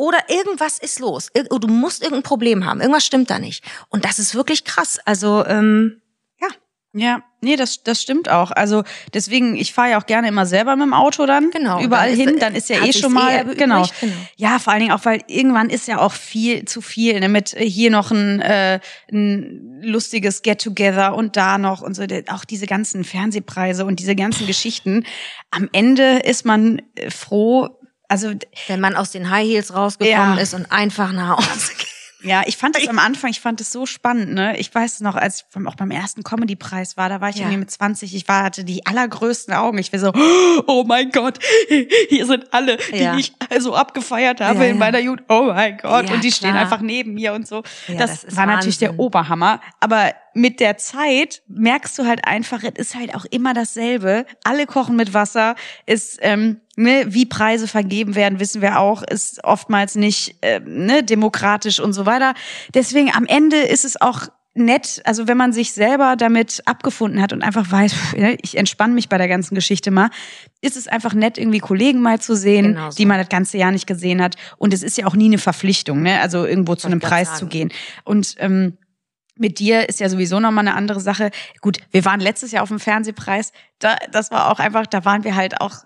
[0.00, 1.28] Oder irgendwas ist los.
[1.34, 2.80] Du musst irgendein Problem haben.
[2.80, 3.62] Irgendwas stimmt da nicht.
[3.90, 4.98] Und das ist wirklich krass.
[5.04, 6.00] Also, ähm,
[6.40, 6.48] ja.
[6.94, 8.50] Ja, nee, das, das stimmt auch.
[8.50, 8.82] Also
[9.12, 12.18] deswegen, ich fahre ja auch gerne immer selber mit dem Auto dann Genau, überall dann
[12.18, 12.38] ist- hin.
[12.40, 13.86] Dann ist ja eh schon eh mal erübrigt, genau.
[14.00, 14.12] genau.
[14.36, 17.20] Ja, vor allen Dingen auch, weil irgendwann ist ja auch viel zu viel.
[17.20, 17.28] Ne?
[17.28, 18.80] Mit äh, hier noch ein, äh,
[19.12, 22.04] ein lustiges Get-Together und da noch und so.
[22.30, 25.04] Auch diese ganzen Fernsehpreise und diese ganzen Geschichten.
[25.50, 27.76] Am Ende ist man äh, froh.
[28.10, 28.32] Also
[28.66, 30.42] Wenn man aus den High Heels rausgekommen Ja.
[30.42, 31.86] ist und einfach nach Hause geht.
[32.22, 34.54] Ja, ich fand das am Anfang, ich fand es so spannend, ne?
[34.58, 37.42] Ich weiß noch, als ich auch beim ersten Comedy-Preis war, da war ich Ja.
[37.44, 39.78] irgendwie mit 20, ich war, hatte die allergrößten Augen.
[39.78, 40.12] Ich war so,
[40.66, 41.38] oh mein Gott,
[42.10, 43.16] hier sind alle, die Ja.
[43.16, 45.22] ich so abgefeiert habe Ja, in meiner Jugend.
[45.30, 46.10] Oh mein Gott.
[46.10, 46.60] Und die stehen klar.
[46.62, 47.62] einfach neben mir und so.
[47.88, 49.00] Das, das war natürlich der Wahnsinn.
[49.06, 49.60] Oberhammer.
[49.80, 54.26] Aber mit der Zeit merkst du halt einfach, es ist halt auch immer dasselbe.
[54.44, 55.54] Alle kochen mit Wasser.
[55.86, 61.02] Ist, ähm, ne, wie Preise vergeben werden, wissen wir auch, ist oftmals nicht äh, ne,
[61.02, 62.34] demokratisch und so weiter.
[62.74, 67.32] Deswegen am Ende ist es auch nett, also wenn man sich selber damit abgefunden hat
[67.32, 70.10] und einfach weiß, ne, ich entspanne mich bei der ganzen Geschichte mal,
[70.60, 72.96] ist es einfach nett, irgendwie Kollegen mal zu sehen, Genau so.
[72.96, 74.36] die man das ganze Jahr nicht gesehen hat.
[74.58, 76.20] Und es ist ja auch nie eine Verpflichtung, ne?
[76.20, 77.38] also irgendwo zu einem Preis sagen.
[77.38, 77.72] zu gehen.
[78.04, 78.76] Und ähm,
[79.36, 81.30] mit dir ist ja sowieso nochmal eine andere Sache.
[81.62, 83.52] Gut, wir waren letztes Jahr auf dem Fernsehpreis.
[83.78, 85.76] Da, das war auch einfach, da waren wir halt auch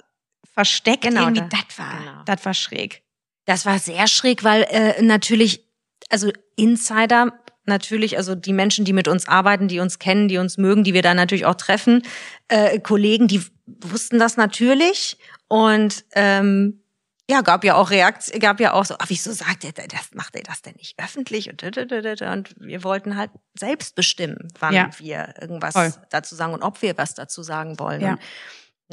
[0.54, 1.02] versteckt.
[1.02, 2.22] Genau, irgendwie, da- das war, genau.
[2.24, 3.02] das war schräg.
[3.44, 5.66] Das war sehr schräg, weil äh, natürlich,
[6.08, 7.32] also Insider,
[7.66, 10.94] natürlich, also die Menschen, die mit uns arbeiten, die uns kennen, die uns mögen, die
[10.94, 12.02] wir da natürlich auch treffen,
[12.48, 16.80] äh, Kollegen, die wussten das natürlich und ähm,
[17.28, 20.36] ja, gab ja auch Reaktion, gab ja auch so, ach, wieso sagt er das, macht
[20.36, 21.48] er das denn nicht öffentlich?
[21.48, 24.90] Und, und wir wollten halt selbst bestimmen, wann Ja.
[24.98, 25.94] wir irgendwas Voll.
[26.10, 28.02] dazu sagen und ob wir was dazu sagen wollen.
[28.02, 28.12] Ja.
[28.12, 28.20] Und,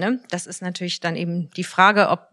[0.02, 2.28] ne, das ist natürlich dann eben die Frage, ob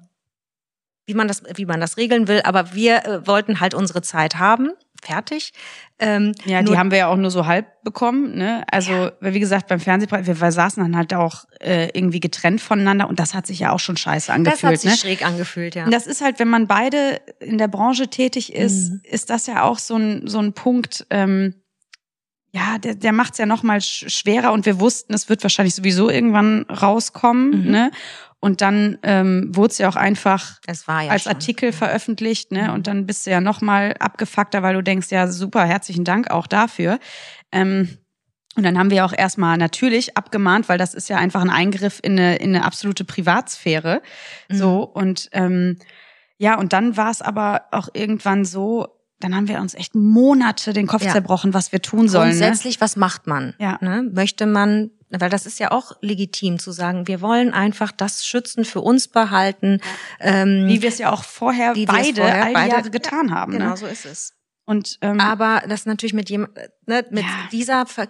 [1.07, 2.43] wie man das, wie man das regeln will.
[2.43, 5.53] Aber wir äh, wollten halt unsere Zeit haben, fertig.
[5.99, 8.37] Ähm, Ja, die haben wir ja auch nur so halb bekommen.
[8.37, 8.63] Ne?
[8.71, 12.61] Also, weil wie gesagt, beim Fernsehpreis, wir, wir saßen dann halt auch äh, irgendwie getrennt
[12.61, 14.73] voneinander und das hat sich ja auch schon scheiße Das angefühlt.
[14.75, 14.97] hat sich ne?
[14.99, 15.85] schräg angefühlt, ja.
[15.87, 19.01] Und das ist halt, wenn man beide in der Branche tätig ist, Mhm.
[19.05, 21.55] ist das ja auch so ein, so ein Punkt, ähm,
[22.53, 25.43] ja, der, der macht es ja noch mal sch schwerer und wir wussten, es wird
[25.43, 27.71] wahrscheinlich sowieso irgendwann rauskommen, Mhm.
[27.71, 27.91] ne?
[28.41, 31.33] Und dann ähm, wurde es ja auch einfach es war ja als schon.
[31.33, 32.69] Artikel veröffentlicht, ne?
[32.69, 32.71] Mhm.
[32.75, 36.31] Und dann bist du ja noch mal abgefuckter, weil du denkst, ja, super, herzlichen Dank
[36.31, 37.01] auch dafür.
[37.51, 37.99] Ähm,
[38.55, 42.01] und dann haben wir auch erstmal natürlich abgemahnt, weil das ist ja einfach ein Eingriff
[42.03, 44.03] in eine, in eine absolute Privatsphäre.
[44.49, 45.77] So, und ähm,
[46.39, 50.73] ja, und dann war es aber auch irgendwann so, dann haben wir uns echt Monate
[50.73, 51.13] den Kopf Ja.
[51.13, 52.31] zerbrochen, was wir tun sollen.
[52.31, 52.39] Ne?
[52.39, 53.55] Grundsätzlich, was macht man?
[53.59, 53.79] Ja.
[53.81, 54.09] Ne?
[54.13, 58.65] Möchte man, weil das ist ja auch legitim zu sagen, wir wollen einfach das Schützen
[58.65, 59.81] für uns behalten.
[60.21, 61.87] Ähm, Wie wir es ja auch vorher beide
[62.23, 63.53] vorher all die beide- Jahre getan haben.
[63.53, 63.77] genau Ne?
[63.77, 64.35] so ist es.
[64.67, 66.47] Und ähm, Aber das natürlich mit jem,
[66.87, 68.09] ne, mit dieser Ver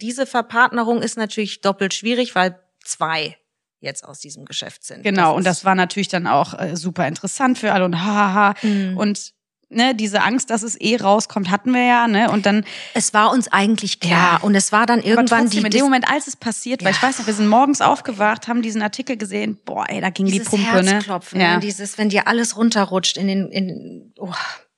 [0.00, 3.36] diese Verpartnerung ist natürlich doppelt schwierig, weil zwei
[3.78, 5.04] jetzt aus diesem Geschäft sind.
[5.04, 8.54] Genau, und ist- das war natürlich dann auch äh, super interessant für alle und hahaha.
[8.62, 8.96] Mhm.
[8.98, 9.32] Und
[9.70, 12.30] ne, diese Angst, dass es eh rauskommt, hatten wir ja, ne?
[12.30, 14.38] Und dann es war uns eigentlich klar Ja.
[14.42, 16.96] und es war dann irgendwann trotzdem, die in dem Moment, als es passiert, weil Ja.
[16.96, 20.26] ich weiß noch, wir sind morgens aufgewacht, haben diesen Artikel gesehen, boah, ey, da ging
[20.26, 20.92] dieses die Pumpe, ne?
[20.94, 21.54] Herzklopfen, Ja.
[21.54, 21.60] ne?
[21.60, 24.32] dieses, wenn dir alles runterrutscht in den, in, oh,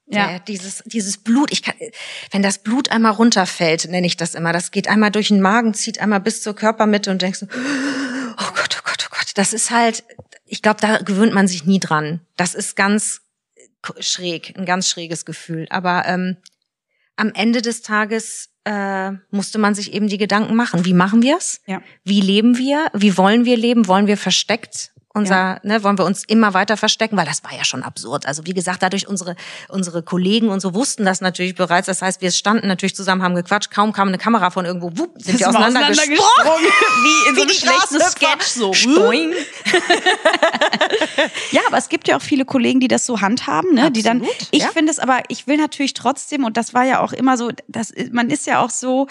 [0.07, 0.26] Ja.
[0.26, 1.74] Der, dieses, dieses Blut, ich kann,
[2.33, 5.72] wenn das Blut einmal runterfällt, nenne ich das immer, das geht einmal durch den Magen,
[5.72, 9.31] zieht einmal bis zur Körpermitte und denkst so, oh Gott, oh Gott, oh Gott.
[9.37, 10.05] Das ist halt,
[10.44, 12.20] ich glaube, da gewöhnt man sich nie dran.
[12.37, 13.21] Das ist ganz
[14.01, 15.66] schräg, ein ganz schräges Gefühl.
[15.71, 16.37] Aber ähm,
[17.16, 20.85] am Ende des Tages äh, musste man sich eben die Gedanken machen.
[20.85, 21.61] Wie machen wir's?
[21.66, 21.83] Ja.
[22.05, 22.87] Wie leben wir?
[22.95, 23.87] Wie wollen wir leben?
[23.87, 25.61] Wollen wir versteckt unser, Ja.
[25.62, 28.27] ne, wollen wir uns immer weiter verstecken, weil das war ja schon absurd.
[28.27, 29.37] Also wie gesagt, dadurch unsere
[29.68, 31.87] unsere Kollegen und so wussten das natürlich bereits.
[31.87, 33.70] Das heißt, wir standen natürlich zusammen, haben gequatscht.
[33.70, 36.18] Kaum kam eine Kamera von irgendwo, wupp, sind wir auseinandergesprungen.
[36.20, 36.72] auseinandergesprungen,
[37.03, 38.01] Wie in so einem schlechten.
[38.01, 38.72] Sketch so.
[38.72, 39.33] Stoing.
[41.51, 43.90] Ja, aber es gibt ja auch viele Kollegen, die das so handhaben, ne?
[43.90, 44.20] Die dann.
[44.22, 44.68] Absolut, Ich ja.
[44.68, 47.92] finde es aber, ich will natürlich trotzdem, und das war ja auch immer so, das,
[48.11, 49.07] man ist ja auch so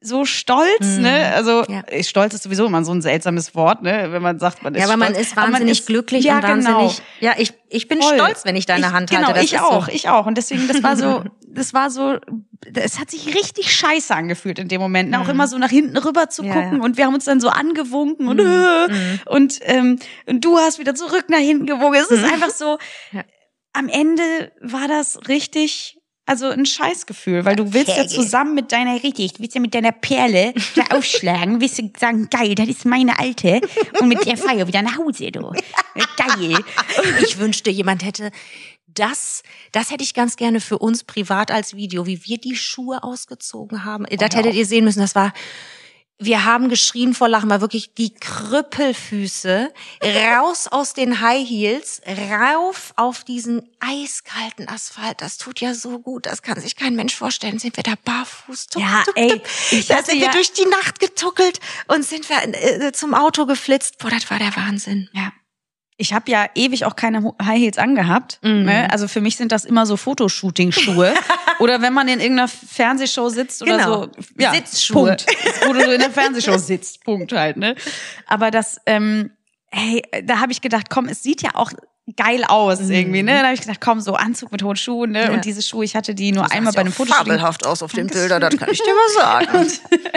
[0.00, 1.32] so stolz, ne?
[1.34, 1.74] Also Mhm.
[1.74, 1.80] Ja.
[1.88, 4.08] äh, stolz ist sowieso immer so ein seltsames Wort, ne?
[4.12, 5.26] Wenn man sagt, man ist Ja, aber man stolz.
[5.28, 6.96] ist wahnsinnig ist- glücklich ja, und wahnsinnig.
[6.96, 7.08] Genau.
[7.20, 8.14] Ja, ich ich bin Voll.
[8.14, 9.34] stolz, wenn ich deine ich, Hand genau, halte.
[9.40, 9.92] Das ich ist auch, So.
[9.92, 10.26] ich auch.
[10.26, 12.16] Und deswegen, das war so, das war so,
[12.74, 15.14] es hat sich richtig scheiße angefühlt in dem Moment.
[15.16, 16.48] Auch immer so nach hinten rüber zu Mhm.
[16.48, 16.78] Ja, gucken ja.
[16.78, 16.82] Mhm.
[16.84, 20.94] und wir haben uns dann so angewunken und äh, und, ähm, und du hast wieder
[20.94, 21.96] zurück nach hinten gewunken.
[22.00, 22.78] Es ist einfach so.
[23.12, 23.22] Ja.
[23.74, 24.22] Am Ende
[24.60, 25.97] war das richtig.
[26.28, 29.74] Also ein Scheißgefühl, weil du willst ja zusammen mit deiner richtig, du willst ja mit
[29.74, 33.62] deiner Perle da aufschlagen, willst du sagen, geil, das ist meine alte
[33.98, 35.50] und mit der Feier wieder nach Hause, du.
[36.18, 36.58] Geil.
[37.22, 38.30] Ich wünschte, jemand hätte
[38.88, 43.02] das, das hätte ich ganz gerne für uns privat als Video, wie wir die Schuhe
[43.02, 44.04] ausgezogen haben.
[44.18, 45.00] Das hättet ihr sehen müssen.
[45.00, 45.32] Das war,
[46.20, 52.92] wir haben geschrien vor Lachen, war wirklich die Krüppelfüße raus aus den High Heels, rauf
[52.96, 55.20] auf diesen eiskalten Asphalt.
[55.20, 56.26] Das tut ja so gut.
[56.26, 57.58] Das kann sich kein Mensch vorstellen.
[57.58, 58.66] Sind wir da barfuß?
[58.68, 59.40] Tuck, Ja, tuck, ey,
[59.88, 63.98] da sind wir ja- durch die Nacht getuckelt und sind wir äh, zum Auto geflitzt.
[63.98, 65.08] Boah, das war der Wahnsinn.
[65.12, 65.32] Ja.
[66.00, 68.38] Ich habe ja ewig auch keine High Heels angehabt.
[68.42, 68.62] Mhm.
[68.64, 68.88] Ne?
[68.90, 71.12] Also für mich sind das immer so Fotoshooting-Schuhe.
[71.58, 74.02] oder wenn man in irgendeiner Fernsehshow sitzt oder Genau.
[74.04, 74.10] so.
[74.38, 75.16] Ja, Sitzschuhe.
[75.16, 75.26] Punkt.
[75.66, 77.02] Wo du so in der Fernsehshow sitzt.
[77.04, 77.56] Punkt halt.
[77.56, 77.74] Ne?
[78.26, 79.32] Aber das, ähm,
[79.70, 81.72] hey, da habe ich gedacht, komm, es sieht ja auch
[82.16, 83.22] geil aus irgendwie.
[83.22, 83.32] Ne?
[83.32, 85.10] Da habe ich gedacht, komm, so Anzug mit hohen Schuhen.
[85.12, 85.20] Ne?
[85.22, 85.26] Mhm.
[85.26, 85.32] Ja.
[85.34, 87.26] Und diese Schuhe, ich hatte die nur einmal bei einem Fotoshooting.
[87.26, 89.68] fabelhaft aus auf den Bildern, das kann ich dir mal sagen.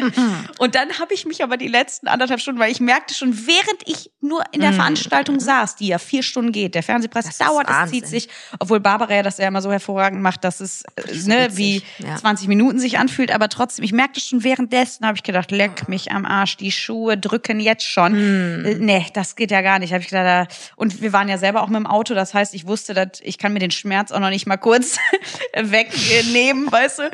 [0.59, 3.81] Und dann habe ich mich aber die letzten anderthalb Stunden, weil ich merkte schon, während
[3.85, 4.63] ich nur in Mhm.
[4.63, 8.29] der Veranstaltung saß, die ja vier Stunden geht, der Fernsehpreis Das dauert, es zieht sich,
[8.59, 11.57] obwohl Barbara ja das ja immer so hervorragend macht, dass es äh, so ne, witzig,
[11.57, 12.15] wie ja.
[12.15, 16.11] 20 Minuten sich anfühlt, aber trotzdem, ich merkte schon währenddessen, habe ich gedacht, leck mich
[16.11, 18.13] am Arsch, die Schuhe drücken jetzt schon.
[18.59, 18.65] Mhm.
[18.65, 19.93] Äh, Nee, das geht ja gar nicht.
[19.93, 22.53] Hab ich gedacht, da, und wir waren ja selber auch mit dem Auto, das heißt,
[22.53, 24.97] ich wusste, dass ich kann mir den Schmerz auch noch nicht mal kurz
[25.55, 27.11] wegnehmen, weißt du?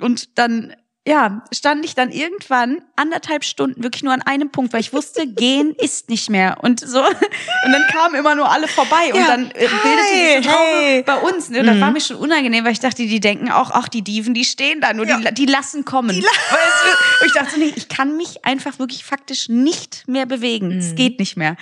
[0.00, 4.80] Und dann ja, stand ich dann irgendwann anderthalb Stunden wirklich nur an einem Punkt, weil
[4.80, 6.58] ich wusste, gehen ist nicht mehr.
[6.62, 9.26] Und so, und dann kamen immer nur alle vorbei und Ja.
[9.26, 11.00] dann äh, bildete sich so Traube hey.
[11.00, 11.04] Mhm.
[11.04, 11.50] bei uns.
[11.50, 11.60] Ne?
[11.60, 14.32] Und das war mir schon unangenehm, weil ich dachte, die denken auch, ach, die Dieven,
[14.32, 16.16] die stehen da nur, die, die lassen kommen.
[16.22, 17.24] Weißt du?
[17.24, 20.68] Und ich dachte, so, nee, ich kann mich einfach wirklich faktisch nicht mehr bewegen.
[20.68, 20.78] Mhm.
[20.78, 21.56] Es geht nicht mehr.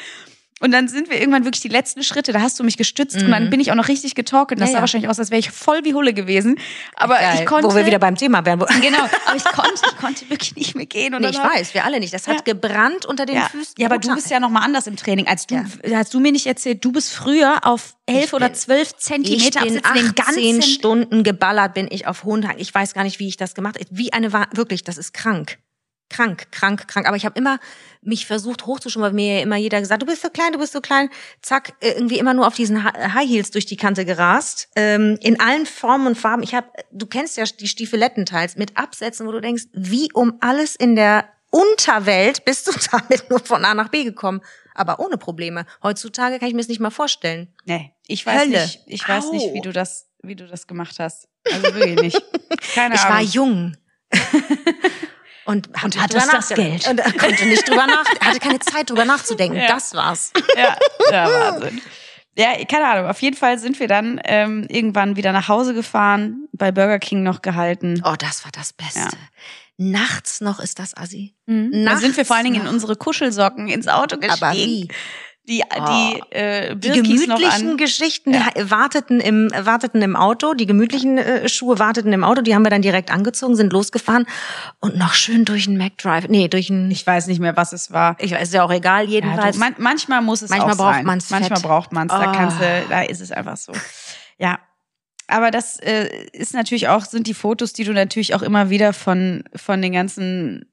[0.63, 3.31] Und dann sind wir irgendwann wirklich die letzten Schritte, da hast du mich gestützt und
[3.31, 4.71] dann bin ich auch noch richtig getalkt und das Mhm.
[4.71, 4.81] Ja, sah ja.
[4.83, 6.59] wahrscheinlich aus, als wäre ich voll wie Hulle gewesen.
[6.97, 7.39] Aber Geil.
[7.41, 7.67] ich konnte.
[7.69, 8.61] Wo wir wieder beim Thema wären.
[8.83, 11.15] Genau, aber ich konnte, ich konnte wirklich nicht mehr gehen.
[11.15, 12.13] Und Nee, ich weiß, wir alle nicht.
[12.13, 12.53] Das hat Ja.
[12.53, 13.75] gebrannt unter den Ja, Füßen.
[13.79, 15.55] ja, aber du bist ja noch mal anders im Training als du.
[15.55, 15.65] Ja.
[15.99, 19.61] Hast du mir nicht erzählt, du bist früher auf elf Ich oder zwölf ich Zentimeter
[19.65, 22.61] bin 18 ganzen Stunden geballert bin ich auf hohen Haken.
[22.61, 23.87] Ich weiß gar nicht, wie ich das gemacht habe.
[23.91, 25.59] Wie eine Wa- wirklich, das ist krank.
[26.11, 27.07] Krank, krank, krank.
[27.07, 27.59] Aber ich habe immer
[28.03, 30.73] mich versucht hochzuschwimmen, weil mir ja immer jeder gesagt, du bist so klein, du bist
[30.73, 31.09] so klein.
[31.41, 34.69] Zack, äh, irgendwie immer nur auf diesen Ha- High Heels durch die Kante gerast.
[34.77, 36.43] Ähm, in allen Formen und Farben.
[36.43, 40.77] Ich habe, du kennst ja die Stiefeletten-Teils mit Absätzen, wo du denkst, wie um alles
[40.77, 44.41] in der Unterwelt bist du damit nur von A nach B gekommen.
[44.75, 45.67] Aber ohne Probleme.
[45.83, 47.53] Heutzutage kann ich mir das nicht mal vorstellen.
[47.67, 48.63] Nee, ich weiß Hölle.
[48.63, 49.33] nicht, ich weiß Au.
[49.33, 51.29] nicht, wie du das, wie du das gemacht hast.
[51.53, 52.23] Also wirklich nicht.
[52.75, 53.15] Keine Ich Ahnung.
[53.15, 53.77] war jung.
[55.45, 56.57] Und, hattest drüber das nachgedacht.
[56.57, 56.89] Geld.
[56.89, 59.57] Und äh, konnte nicht drüber nach, hatte keine Zeit drüber nachzudenken.
[59.59, 59.69] Ja.
[59.69, 60.33] Das war's.
[60.57, 60.77] ja,
[61.11, 61.81] ja, Wahnsinn.
[62.39, 63.11] Ja, keine Ahnung.
[63.11, 67.23] Auf jeden Fall sind wir dann ähm, irgendwann wieder nach Hause gefahren, bei Burger King
[67.25, 68.01] noch gehalten.
[68.05, 69.01] Oh, das war das Beste.
[69.01, 69.09] Ja.
[69.77, 71.35] Nachts noch ist das Assi.
[71.47, 72.73] Da Nachts sind wir vor allen Dingen in noch.
[72.73, 74.45] unsere Kuschelsocken ins Auto gestiegen.
[74.45, 74.89] Aber wie?
[75.49, 77.77] Die, die, äh, Die Birkis noch gemütlichen.
[77.77, 82.55] Geschichten die warteten im, warteten im Auto, die gemütlichen äh, Schuhe warteten im Auto, die
[82.55, 84.27] haben wir dann direkt angezogen, sind losgefahren
[84.81, 87.91] und noch schön durch einen McDrive, nee, durch einen, Ich weiß nicht mehr, was es
[87.91, 88.17] war.
[88.21, 89.57] ich weiß, ist ja auch egal, Ja, jedenfalls.
[89.57, 91.05] du, man, manchmal muss es Manchmal auch braucht sein.
[91.07, 91.67] man's Manchmal fett.
[91.69, 92.13] braucht man es.
[92.13, 92.33] Da Ah.
[92.33, 93.73] kannst du, da ist es einfach so.
[94.39, 94.59] Ja.
[95.27, 98.93] Aber das äh, ist natürlich auch, sind die Fotos, die du natürlich auch immer wieder
[98.93, 100.67] von, von den ganzen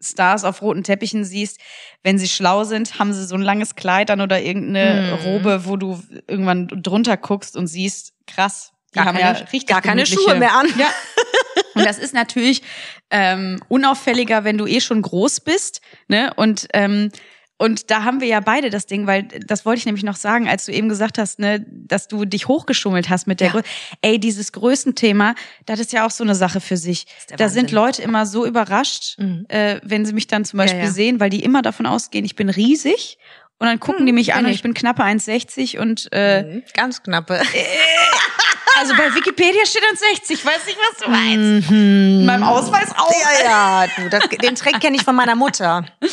[0.00, 1.58] Stars auf roten Teppichen siehst.
[2.02, 5.12] Wenn sie schlau sind, haben sie so ein langes Kleid an oder irgendeine Mhm.
[5.26, 9.66] Robe, wo du irgendwann drunter guckst und siehst, krass, Die Gar haben keine- ja richtig
[9.66, 10.66] gar keine Schuhe mehr an.
[10.78, 10.86] Ja.
[11.74, 12.62] Und das ist natürlich
[13.10, 15.82] ähm, unauffälliger, wenn du eh schon groß bist.
[16.08, 16.32] Ne?
[16.36, 17.10] Und ähm,
[17.58, 20.48] und da haben wir ja beide das Ding, weil das wollte ich nämlich noch sagen,
[20.48, 23.52] als du eben gesagt hast, ne, dass du dich hochgeschummelt hast mit der Ja.
[23.54, 23.64] Größe.
[24.02, 27.06] Ey, dieses Größenthema, das ist ja auch so eine Sache für sich.
[27.36, 27.70] Da sind.
[27.72, 29.46] Leute immer so überrascht, Mhm.
[29.48, 30.90] äh, wenn sie mich dann zum Beispiel ja.
[30.90, 33.18] sehen, weil die immer davon ausgehen, ich bin riesig.
[33.58, 34.56] Und dann gucken Mhm, die mich an kenn und ich.
[34.58, 36.62] ich bin knappe 1,60 und äh, Mhm.
[36.74, 37.40] Ganz knappe.
[38.78, 40.30] also bei Wikipedia steht 1,60.
[40.34, 41.70] Ich weiß nicht, was du meinst.
[41.70, 43.10] In meinem Ausweis auch.
[43.42, 45.86] Ja, ja, du, das, den Trick kenne ich von meiner Mutter.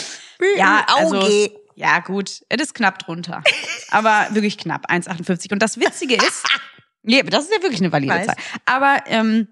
[0.58, 1.51] Ja, also, Auge.
[1.75, 3.43] ja gut, es ist knapp drunter.
[3.91, 5.51] Aber wirklich knapp, 1,58.
[5.53, 6.45] Und das Witzige ist,
[7.03, 8.27] nee, das ist ja wirklich eine valide Weiß.
[8.27, 8.36] Zahl.
[8.65, 9.47] Aber ähm,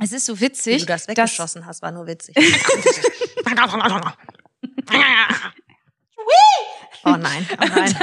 [0.00, 2.36] es ist so Wie witzig, du das dass weggeschossen hast, war nur witzig.
[7.04, 7.96] oh nein, oh nein.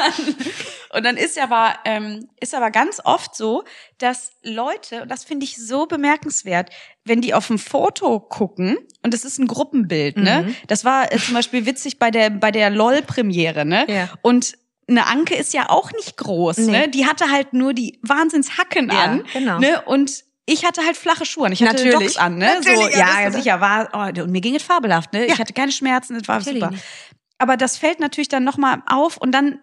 [0.96, 3.64] Und dann ist aber, ähm, ist aber ganz oft so,
[3.98, 6.70] dass Leute, und das finde ich so bemerkenswert,
[7.04, 10.44] wenn die auf ein Foto gucken, und das ist ein Gruppenbild, ne?
[10.48, 10.56] Mhm.
[10.68, 13.86] Das war äh, zum Beispiel witzig bei der, bei der LOL-Premiere, ne?
[13.88, 14.10] Ja.
[14.22, 16.72] Und eine Anke ist ja auch nicht groß, Nee.
[16.72, 16.88] ne?
[16.90, 19.60] Die hatte halt nur die Wahnsinnshacken Ja, an, genau.
[19.60, 19.82] ne?
[19.86, 21.52] Und ich hatte halt flache Schuhe an.
[21.52, 22.14] Ich hatte Natürlich.
[22.14, 22.46] Docs an, ne?
[22.56, 25.28] Natürlich, so, ja, ja, sicher war, oh, und mir ging es fabelhaft, ne?
[25.28, 25.34] Ja.
[25.34, 26.72] Ich hatte keine Schmerzen, es war Natürlich super.
[26.72, 26.84] nicht.
[27.38, 29.60] Aber das fällt natürlich dann nochmal auf und dann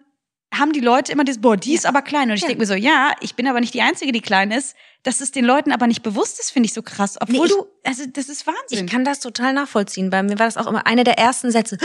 [0.57, 2.29] haben die Leute immer dieses, boah, die ist aber klein.
[2.29, 2.47] Und ich Ja.
[2.47, 4.75] denke mir so, ja, ich bin aber nicht die Einzige, die klein ist.
[5.03, 7.17] Dass es den Leuten aber nicht bewusst ist, finde ich so krass.
[7.19, 8.85] Obwohl Nee, ich- du, also das ist Wahnsinn.
[8.85, 10.09] Ich kann das total nachvollziehen.
[10.09, 11.77] Bei mir war das auch immer eine der ersten Sätze.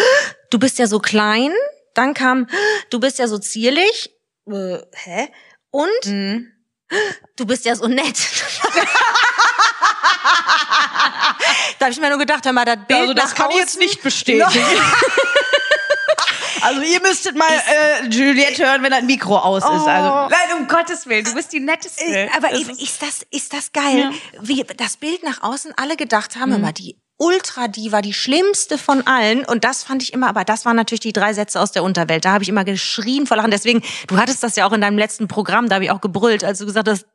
[0.50, 1.50] Du bist ja so klein.
[1.94, 2.46] Dann kam,
[2.90, 4.10] du bist ja so zierlich.
[4.48, 5.28] Äh, hä?
[5.70, 6.52] Und Mhm.
[7.36, 8.16] du bist ja so nett.
[11.78, 13.60] da habe ich mir nur gedacht, hör mal, das Bild Also das kann ich außen,
[13.60, 14.46] jetzt nicht bestätigen.
[16.62, 19.68] Also ihr müsstet mal äh, Juliette hören, wenn das Mikro aus ist.
[19.68, 20.28] Also Oh.
[20.30, 22.02] nein, um Gottes Willen, du bist die netteste.
[22.04, 23.98] Äh, Aber Das ist, ist- ist das, ist das geil?
[23.98, 24.10] Ja.
[24.40, 26.56] Wie das Bild nach außen alle gedacht haben, Mhm.
[26.56, 29.44] immer die Ultra-Diva, die schlimmste von allen.
[29.44, 32.24] Und das fand ich immer, aber das waren natürlich die drei Sätze aus der Unterwelt.
[32.24, 33.50] Da habe ich immer geschrien vor Lachen.
[33.50, 36.44] Deswegen, du hattest das ja auch in deinem letzten Programm, da habe ich auch gebrüllt,
[36.44, 37.06] als du gesagt hast,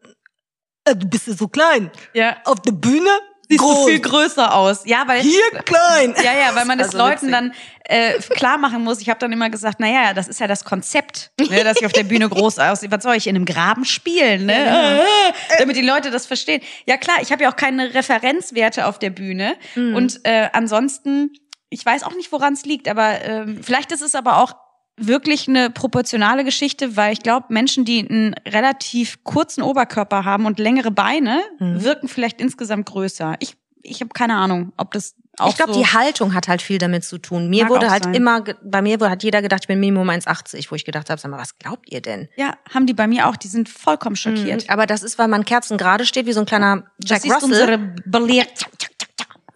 [0.85, 1.89] äh, du bist ja so klein.
[2.13, 3.09] ja, Auf der Bühne
[3.57, 3.89] siehst du groß.
[3.89, 4.81] viel größer aus.
[4.85, 6.13] Ja, weil Hier klein.
[6.23, 7.31] Ja, ja, weil man das Also Leuten witzig.
[7.31, 7.53] dann
[7.85, 9.01] äh, klar machen muss.
[9.01, 11.85] Ich habe dann immer gesagt, na ja, das ist ja das Konzept, ne, dass ich
[11.85, 12.89] auf der Bühne groß aussehe.
[12.91, 14.53] Was soll ich in einem Graben spielen, ne?
[14.53, 15.01] genau.
[15.03, 16.61] Äh, damit die Leute das verstehen.
[16.85, 19.95] Ja klar, ich habe ja auch keine Referenzwerte auf der Bühne Mhm.
[19.95, 21.31] und äh, ansonsten,
[21.69, 24.55] ich weiß auch nicht, woran es liegt, aber ähm, vielleicht ist es aber auch
[24.97, 30.59] wirklich eine proportionale Geschichte, weil ich glaube, Menschen, die einen relativ kurzen Oberkörper haben und
[30.59, 31.83] längere Beine, Mhm.
[31.83, 33.35] wirken vielleicht insgesamt größer.
[33.39, 36.61] Ich, ich habe keine Ahnung, ob das auch ich glaube, so die Haltung hat halt
[36.61, 37.49] viel damit zu tun.
[37.49, 38.13] Mir wurde halt sein.
[38.13, 41.31] immer, bei mir hat jeder gedacht, ich bin Minimum 1,80, wo ich gedacht habe, sag
[41.31, 42.29] mal, was glaubt ihr denn?
[42.35, 43.35] Ja, haben die bei mir auch.
[43.35, 44.65] Die sind vollkommen schockiert.
[44.65, 47.25] Mhm, Aber das ist, weil man Kerzen gerade steht, wie so ein kleiner Jack das
[47.25, 47.49] ist Russell.
[47.49, 48.65] unsere belehrte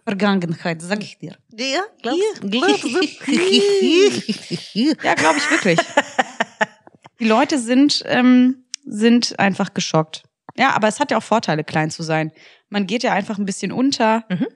[0.08, 1.36] Vergangenheit, sag ich dir.
[1.56, 2.88] Ja, glaubst, glaubst du?
[4.72, 5.78] Ja, glaube ich wirklich.
[7.20, 10.22] Die Leute sind, ähm, sind einfach geschockt.
[10.56, 12.32] Ja, aber es hat ja auch Vorteile, klein zu sein.
[12.68, 14.24] Man geht ja einfach ein bisschen unter.
[14.28, 14.46] Mhm.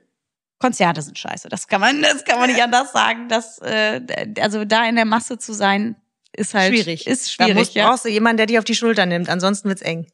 [0.59, 1.49] Konzerte sind scheiße.
[1.49, 3.27] Das kann man, das kann man nicht anders sagen.
[3.27, 4.01] Das, äh,
[4.39, 5.95] also da in der Masse zu sein,
[6.35, 7.05] ist halt schwierig.
[7.05, 7.55] Ist Da schwierig.
[7.55, 7.89] musst, ja.
[7.89, 10.07] brauchst du jemanden, der dich auf die Schulter nimmt, ansonsten wird's eng.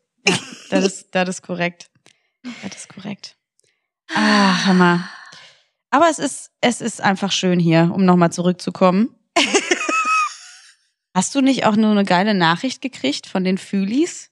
[0.69, 1.89] Das ist, das ist korrekt.
[2.63, 3.35] Das ist korrekt.
[4.13, 5.07] Ah, Hammer.
[5.91, 9.15] Aber es ist, es ist einfach schön hier, um nochmal zurückzukommen.
[11.15, 14.29] Hast du nicht auch nur eine geile Nachricht gekriegt von den Fühlis?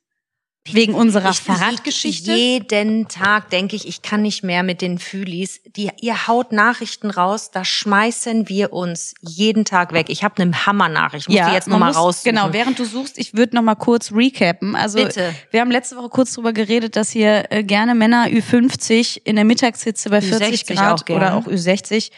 [0.74, 2.34] Wegen unserer Ich- Fahrradgeschichte?
[2.34, 5.62] Jeden Tag denke ich, ich kann nicht mehr mit den Fühlis.
[5.76, 10.08] Die, ihr haut Nachrichten raus, da schmeißen wir uns jeden Tag weg.
[10.10, 12.32] Ich habe eine Hammer-Nachricht, muss die jetzt nochmal raussuchen.
[12.36, 14.76] Genau, während du suchst, ich würde nochmal kurz recappen.
[14.76, 15.34] Also Bitte.
[15.52, 19.46] wir haben letzte Woche kurz drüber geredet, dass hier äh, gerne Männer Ü50 in der
[19.46, 22.12] Mittagshitze bei 40 Ü60 Grad auch oder auch Ü60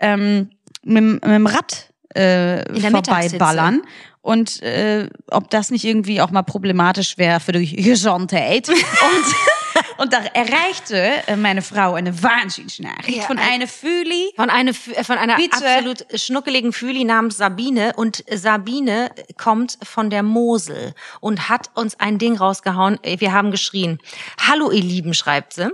[0.00, 0.50] ähm,
[0.82, 3.82] mit, mit dem Rad äh, vorbeiballern.
[4.22, 8.68] Und äh, ob das nicht irgendwie auch mal problematisch wäre für die Gesundheit.
[9.96, 10.96] Und, und da erreichte
[11.26, 14.30] äh, meine Frau eine Wahnsinnsnachricht Ja, von ein- einer Füli.
[14.36, 15.56] Von, eine, äh, von einer Bitte.
[15.56, 17.92] absolut schnuckeligen Fühli namens Sabine.
[17.96, 22.98] Und Sabine kommt von der Mosel und hat uns ein Ding rausgehauen.
[23.04, 23.98] Wir haben geschrien.
[24.48, 25.68] Hallo ihr Lieben, schreibt sie.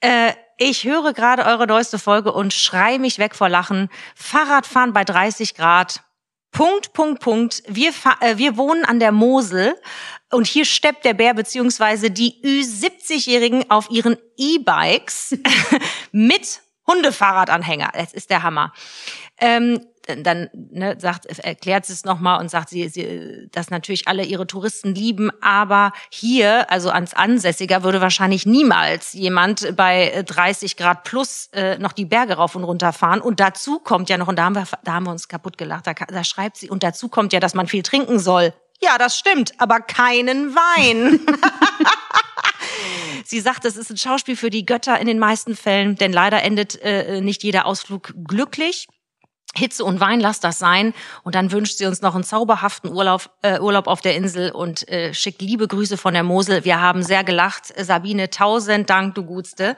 [0.00, 3.88] Äh, ich höre gerade eure neueste Folge und schrei mich weg vor Lachen.
[4.14, 6.02] Fahrradfahren bei 30 Grad.
[6.50, 7.62] Punkt, Punkt, Punkt.
[7.68, 9.74] Wir, äh, wir wohnen an der Mosel
[10.30, 15.36] und hier steppt der Bär beziehungsweise die Ü70-Jährigen auf ihren E-Bikes
[16.12, 17.90] mit Hundefahrradanhänger.
[17.92, 18.72] Das ist der Hammer.
[19.38, 24.24] Ähm, dann ne, sagt, erklärt sie es nochmal und sagt sie, sie, dass natürlich alle
[24.24, 31.04] ihre Touristen lieben, aber hier, also ans Ansässiger, würde wahrscheinlich niemals jemand bei 30 Grad
[31.04, 33.20] plus äh, noch die Berge rauf und runter fahren.
[33.20, 35.86] Und dazu kommt ja noch, und da haben wir, da haben wir uns kaputt gelacht,
[35.86, 38.52] da, da schreibt sie, und dazu kommt ja, dass man viel trinken soll.
[38.80, 41.20] Ja, das stimmt, aber keinen Wein.
[43.24, 46.42] Sie sagt, es ist ein Schauspiel für die Götter in den meisten Fällen, denn leider
[46.42, 48.86] endet äh, nicht jeder Ausflug glücklich.
[49.56, 50.94] Hitze und Wein, lass das sein.
[51.22, 54.88] Und dann wünscht sie uns noch einen zauberhaften Urlaub, äh, Urlaub auf der Insel und
[54.88, 56.64] äh, schickt liebe Grüße von der Mosel.
[56.64, 57.72] Wir haben sehr gelacht.
[57.76, 59.76] Sabine, tausend Dank, du Gutste.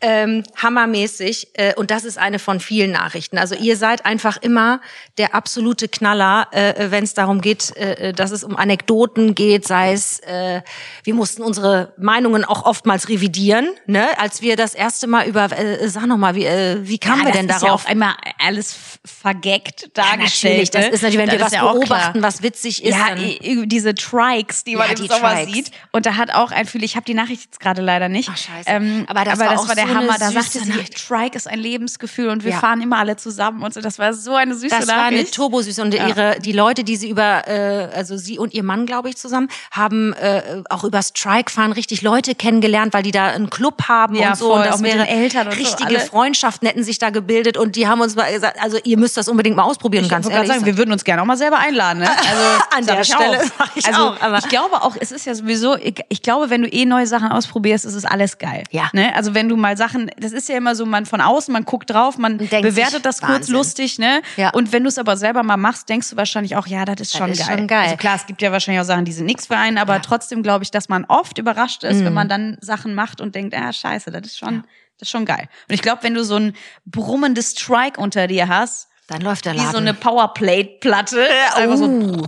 [0.00, 1.48] Ähm, hammermäßig.
[1.54, 3.38] Äh, und das ist eine von vielen Nachrichten.
[3.38, 4.80] Also ihr seid einfach immer
[5.18, 9.92] der absolute Knaller, äh, wenn es darum geht, äh, dass es um Anekdoten geht, sei
[9.92, 10.62] es, äh,
[11.04, 14.06] wir mussten unsere Meinungen auch oftmals revidieren, ne?
[14.18, 17.26] Als wir das erste Mal über, äh, sag noch mal, wie, äh, wie kamen Ja,
[17.26, 17.62] wir denn darauf?
[17.62, 18.76] Ja auf einmal alles
[19.08, 20.54] vergeckt dargestellt.
[20.54, 20.90] natürlich, das ne?
[20.90, 22.22] ist natürlich, wenn wir Das was ja auch beobachten, klar.
[22.22, 25.52] was witzig ist, Ja, dann- diese Trikes, die man Ja, im die Sommer Trikes.
[25.54, 25.70] sieht.
[25.92, 28.28] Und da hat auch ein Fühl, ich habe die Nachricht jetzt gerade leider nicht.
[28.32, 28.64] Ach, scheiße.
[28.68, 30.16] Ähm, Aber das war auch der so eine Hammer.
[30.18, 31.06] Da sagte sie, Nachricht.
[31.08, 32.58] Trike ist ein Lebensgefühl und wir Ja.
[32.60, 33.80] fahren immer alle zusammen und so.
[33.80, 35.34] Das war so eine süße Das war eine Nachricht.
[35.34, 39.08] turbosüße und ihre die Leute, die sie über äh, also sie und ihr Mann, glaube
[39.08, 43.50] ich, zusammen haben äh, auch über Strike fahren richtig Leute kennengelernt, weil die da einen
[43.50, 46.00] Club haben Ja, und so voll, und das auch mit den Eltern und so, richtige.
[46.00, 49.28] Freundschaften hätten sich da gebildet und die haben uns mal gesagt, also ihr müsst das
[49.28, 50.48] unbedingt mal ausprobieren, Ich ganz ehrlich.
[50.48, 52.00] sagen, wir würden uns gerne auch mal selber einladen.
[52.00, 52.08] Ne?
[52.28, 52.42] Also
[52.76, 53.40] An der ich Stelle
[53.74, 56.62] ich also auch, aber- ich glaube auch, es ist ja sowieso, ich, ich glaube, wenn
[56.62, 58.64] du eh neue Sachen ausprobierst, ist es alles geil.
[58.70, 58.88] Ja.
[58.92, 59.14] Ne?
[59.14, 61.90] Also wenn du mal Sachen, das ist ja immer so, man von außen, man guckt
[61.90, 63.54] drauf, man denkt bewertet das kurz Wahnsinn.
[63.54, 64.22] lustig, ne?
[64.36, 64.50] Ja.
[64.50, 67.14] Und wenn du es aber selber mal machst, denkst du wahrscheinlich auch, ja, das ist
[67.14, 67.58] Das schon ist geil.
[67.58, 67.84] schon geil.
[67.84, 70.42] Also klar, es gibt ja wahrscheinlich auch Sachen, die sind nichts für einen, aber trotzdem
[70.42, 72.04] glaube ich, dass man oft überrascht ist, Mhm.
[72.06, 74.64] wenn man dann Sachen macht und denkt, ah, scheiße, das ist schon,
[74.98, 75.48] das ist schon geil.
[75.68, 76.54] Und ich glaube, wenn du so ein
[76.86, 79.72] brummendes Strike unter dir hast, Dann läuft der wie Laden.
[79.72, 81.26] so eine Powerplate-Platte.
[81.54, 82.26] einfach so, uh.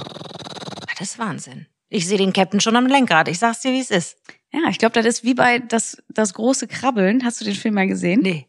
[0.98, 1.66] Das ist Wahnsinn.
[1.88, 3.28] Ich sehe den Captain schon am Lenkrad.
[3.28, 4.16] Ich sag's dir, wie es ist.
[4.52, 7.24] ja, ich glaube, das ist wie bei das, das große Krabbeln.
[7.24, 8.20] Hast du den Film mal gesehen?
[8.20, 8.46] Nee.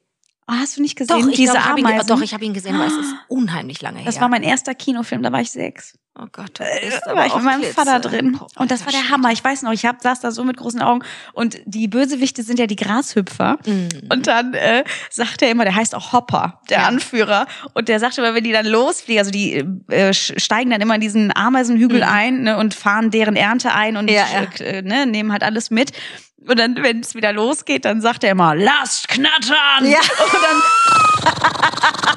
[0.52, 1.18] Oh, hast du nicht gesehen?
[1.22, 2.08] Doch, ich, Diese glaub, ich hab ihn, Ameisen?
[2.08, 4.22] doch, ich habe ihn gesehen, aber es ist unheimlich lange Das her.
[4.24, 5.94] war mein erster Kinofilm, da war ich sechs.
[6.20, 7.74] oh Gott, du Da bist war ich mit meinem klitze.
[7.76, 8.38] Vater drin.
[8.58, 9.08] Und das war der.
[9.10, 9.32] Hammer.
[9.32, 11.04] Ich weiß noch, ich hab, saß da so mit großen Augen.
[11.34, 13.60] Und die Bösewichte sind ja die Grashüpfer.
[14.10, 16.88] Und dann äh, sagt er immer, der heißt auch Hopper, der Ja.
[16.88, 17.48] Anführer.
[17.74, 19.54] Und der sagt immer, wenn die dann losfliegen, also die
[19.90, 23.96] äh, sch- steigen dann immer in diesen Ameisenhügel ein ne, und fahren deren Ernte ein
[23.96, 24.26] und Ja,
[24.60, 25.92] äh, ne, nehmen halt alles mit.
[26.48, 29.86] Und dann, wenn es wieder losgeht, dann sagt er immer, lasst knattern!
[29.86, 30.00] Ja.
[30.24, 30.62] Und dann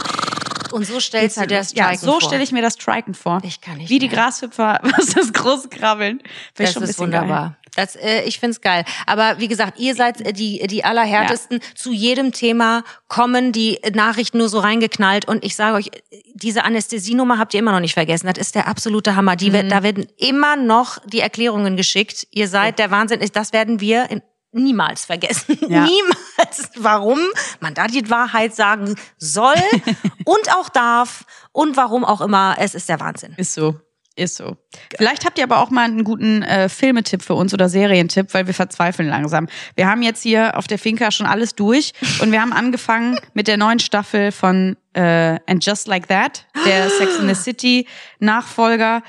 [0.75, 2.21] Und so stellst du dir das ja, Striken so vor.
[2.23, 3.41] stelle ich mir das Striken vor.
[3.45, 4.17] Ich kann nicht Wie die mehr.
[4.17, 6.21] Grashüpfer, was das große Krabbeln.
[6.57, 7.57] Das ein ist wunderbar.
[7.77, 8.85] Das, äh, ich find's geil.
[9.07, 11.61] Aber wie gesagt, ihr seid äh, die, die allerhärtesten.
[11.75, 15.27] Zu jedem Thema kommen die Nachrichten nur so reingeknallt.
[15.27, 15.91] Und ich sage euch,
[16.35, 18.27] diese Anästhesienummer habt ihr immer noch nicht vergessen.
[18.27, 19.37] Das ist der absolute Hammer.
[19.37, 19.69] Die Mhm.
[19.69, 22.27] da werden immer noch die Erklärungen geschickt.
[22.31, 23.21] Ihr seid der Wahnsinn.
[23.33, 24.23] Das werden wir in,
[24.53, 25.59] niemals vergessen.
[25.69, 25.85] Ja.
[25.85, 26.71] Niemals.
[26.77, 27.19] Warum
[27.61, 29.55] man da die Wahrheit sagen soll
[30.25, 32.57] und auch darf und warum auch immer.
[32.59, 33.35] Es ist der Wahnsinn.
[33.37, 33.75] Ist so.
[34.17, 34.57] Ist so.
[34.97, 38.47] Vielleicht habt ihr aber auch mal einen guten äh, Filmetipp für uns oder Serientipp, weil
[38.47, 39.49] wir verzweifeln langsam.
[39.75, 43.49] Wir haben jetzt hier auf der Finca schon alles durch und wir haben angefangen mit
[43.49, 47.89] der neuen Staffel von äh, And Just Like That, der Sex in the City
[48.21, 49.03] Nachfolger.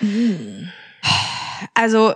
[1.75, 2.15] Also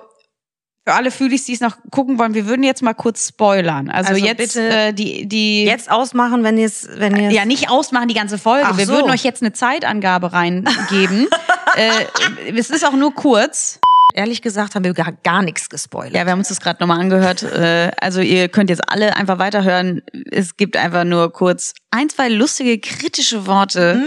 [0.89, 3.91] für alle Fühlis, die es noch gucken wollen, wir würden jetzt mal kurz spoilern.
[3.91, 7.69] Also, Also jetzt äh, die die Jetzt ausmachen, wenn ihr es, wenn ihr ja, nicht
[7.69, 8.65] ausmachen die ganze Folge.
[8.67, 8.93] Ach Wir so.
[8.93, 11.27] würden euch jetzt eine Zeitangabe reingeben.
[11.75, 13.79] äh, es ist auch nur kurz.
[14.15, 16.15] Ehrlich gesagt haben wir gar, gar nichts gespoilert.
[16.15, 17.43] Ja, wir haben uns das gerade nochmal angehört.
[17.43, 20.01] Äh, also ihr könnt jetzt alle einfach weiterhören.
[20.31, 24.01] Es gibt einfach nur kurz ein, zwei lustige, kritische Worte.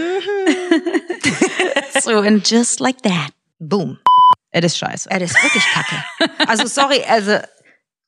[2.01, 3.31] so, and just like that.
[3.59, 3.99] Boom.
[4.53, 5.09] Es ist scheiße.
[5.09, 6.03] Das ist wirklich kacke.
[6.47, 7.39] Also sorry, also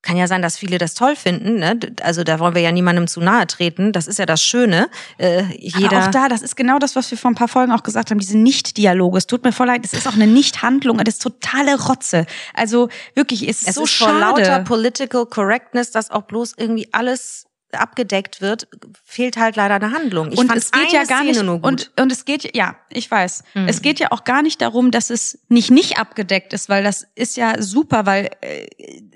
[0.06, 1.56] kann ja sein, dass viele das toll finden.
[1.56, 1.80] Ne?
[2.02, 3.92] Also da wollen wir ja niemandem zu nahe treten.
[3.92, 4.88] Das ist ja das Schöne.
[5.18, 5.98] Äh, jeder.
[5.98, 8.12] Aber auch da, das ist genau das, was wir vor ein paar Folgen auch gesagt
[8.12, 9.18] haben, diese Nicht-Dialoge.
[9.18, 12.28] Es tut mir voll leid, es ist auch eine Nicht-Handlung, das ist totale Rotze.
[12.54, 14.20] Also wirklich, es ist es so ist vor schade.
[14.20, 17.45] lauter Political Correctness, dass auch bloß irgendwie alles
[17.76, 18.68] abgedeckt wird,
[19.04, 20.32] fehlt halt leider eine Handlung.
[20.32, 21.66] Ich und fand es geht ja gar Szene nicht nur gut.
[21.66, 23.68] und und es geht ja ich weiß Mhm.
[23.68, 27.08] es geht ja auch gar nicht darum dass es nicht nicht abgedeckt ist weil das
[27.16, 28.68] ist ja super weil äh,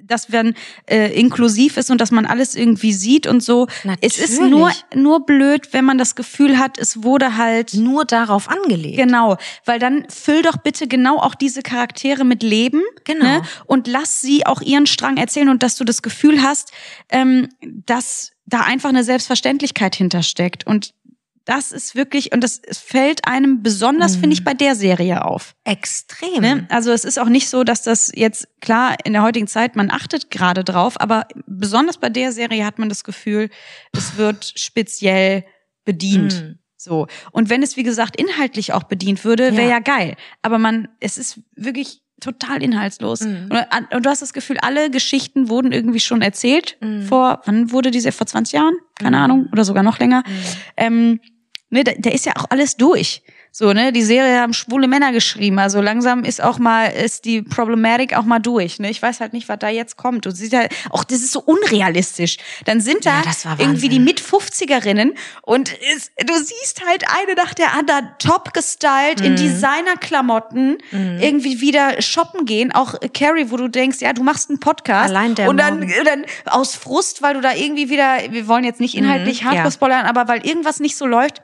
[0.10, 0.56] das wenn
[0.90, 3.68] äh, inklusiv ist und dass man alles irgendwie sieht und so
[4.02, 4.50] es ist Natürlich.
[4.52, 8.98] nur nur blöd wenn man das Gefühl hat es wurde halt nur darauf angelegt.
[8.98, 13.26] Genau, weil dann füll doch bitte genau auch diese Charaktere mit Leben Genau.
[13.26, 13.42] ne?
[13.66, 16.72] und lass sie auch ihren Strang erzählen und dass du das Gefühl hast,
[17.10, 20.94] ähm, dass da einfach eine Selbstverständlichkeit hintersteckt und
[21.50, 25.56] das ist wirklich, und das fällt einem besonders, finde ich, bei der Serie auf.
[25.64, 26.42] Extrem.
[26.42, 26.68] Ne?
[26.70, 29.90] Also es ist auch nicht so, dass das jetzt, klar, in der heutigen Zeit, man
[29.90, 33.50] achtet gerade drauf, aber besonders bei der Serie hat man das Gefühl,
[33.94, 35.44] es wird speziell
[35.86, 36.34] bedient.
[36.44, 36.60] Mhm.
[36.78, 37.08] So.
[37.32, 39.78] Und wenn es, wie gesagt, inhaltlich auch bedient würde, wäre Ja.
[39.78, 40.16] ja geil.
[40.44, 43.22] Aber man, es ist wirklich total inhaltslos.
[43.22, 43.50] Mhm.
[43.52, 46.78] Und, und du hast das Gefühl, alle Geschichten wurden irgendwie schon erzählt.
[46.82, 47.04] Mhm.
[47.04, 48.12] Vor, wann wurde diese?
[48.12, 48.76] Vor 20 Jahren?
[49.00, 49.24] Keine Mhm.
[49.24, 49.48] Ahnung.
[49.52, 50.24] Oder sogar noch länger.
[50.28, 50.34] Mhm.
[50.78, 51.20] Ähm,
[51.70, 53.22] ne, da, da ist ja auch alles durch.
[53.52, 55.58] So, ne, die Serie haben schwule Männer geschrieben.
[55.58, 58.78] Also langsam ist auch mal, ist die Problematik auch mal durch.
[58.78, 58.92] Ne?
[58.92, 60.28] Ich weiß halt nicht, was da jetzt kommt.
[60.28, 62.38] Du siehst halt, auch das ist so unrealistisch.
[62.66, 64.04] Dann sind da Ja, das war irgendwie die Wahnsinn.
[64.06, 69.38] mit 50erinnen und es, du siehst halt eine nach der anderen top gestylt in Mhm.
[69.38, 70.78] Designerklamotten
[71.20, 72.72] irgendwie wieder shoppen gehen.
[72.72, 75.10] Auch Carrie, wo du denkst, ja, du machst einen Podcast.
[75.10, 75.92] Allein der und dann, Morgen.
[76.06, 79.66] dann aus Frust, weil du da irgendwie wieder, wir wollen jetzt nicht inhaltlich Mhm, hardcore
[79.66, 79.72] ja.
[79.72, 81.42] spoilern, aber weil irgendwas nicht so läuft,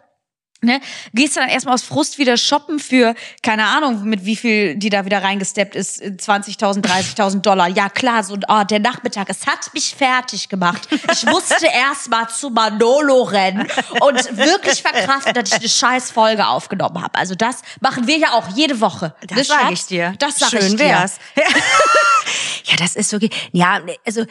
[0.65, 0.81] Ne,
[1.13, 3.13] gehst du dann erstmal aus Frust wieder shoppen für,
[3.43, 7.67] keine Ahnung, mit wie viel die da wieder reingesteppt ist, 20.000, 30.000 Dollar.
[7.67, 10.87] Ja klar, so oh, der Nachmittag, es hat mich fertig gemacht.
[11.13, 13.67] Ich musste erstmal zu Manolo rennen
[14.01, 17.15] und wirklich verkraften, dass ich eine scheiß Folge aufgenommen habe.
[17.19, 19.13] Also das machen wir ja auch jede Woche.
[19.27, 20.15] Das Ne, sage ich dir.
[20.17, 20.79] Das sag Schön ich dir.
[20.79, 21.17] wär's.
[22.65, 23.31] ja, das ist wirklich.
[23.51, 24.25] Ja, also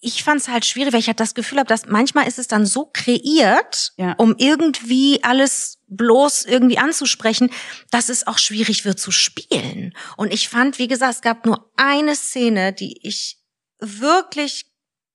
[0.00, 2.66] ich fand's halt schwierig, weil ich halt das Gefühl habe, dass manchmal ist es dann
[2.66, 4.12] so kreiert, Ja.
[4.18, 7.50] um irgendwie alles bloß irgendwie anzusprechen,
[7.90, 9.94] dass es auch schwierig wird zu spielen.
[10.16, 13.38] Und ich fand, wie gesagt, es gab nur eine Szene, die ich
[13.80, 14.66] wirklich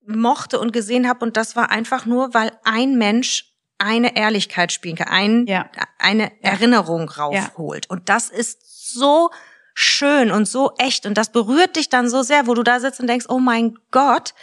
[0.05, 3.45] mochte und gesehen habe, und das war einfach nur, weil ein Mensch
[3.77, 5.69] eine Ehrlichkeit spielen kann, ein, Ja.
[5.99, 7.89] eine Erinnerung raufholt.
[7.89, 9.29] Und das ist so
[9.73, 12.99] schön und so echt und das berührt dich dann so sehr, wo du da sitzt
[12.99, 14.33] und denkst, oh mein Gott,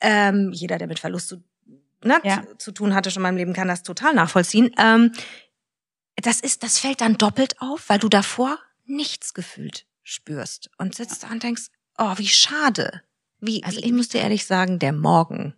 [0.00, 1.42] ähm, jeder, der mit Verlust zu,
[2.02, 2.42] ne, Ja.
[2.42, 4.74] zu, zu tun hatte schon in meinem Leben, kann das total nachvollziehen.
[4.78, 5.12] Ähm,
[6.22, 11.24] das ist, das fällt dann doppelt auf, weil du davor nichts gefühlt spürst und sitzt
[11.24, 11.64] da und denkst,
[11.98, 13.02] oh, wie schade.
[13.40, 15.54] Wie, Also ich muss dir ehrlich sagen, der Morgen,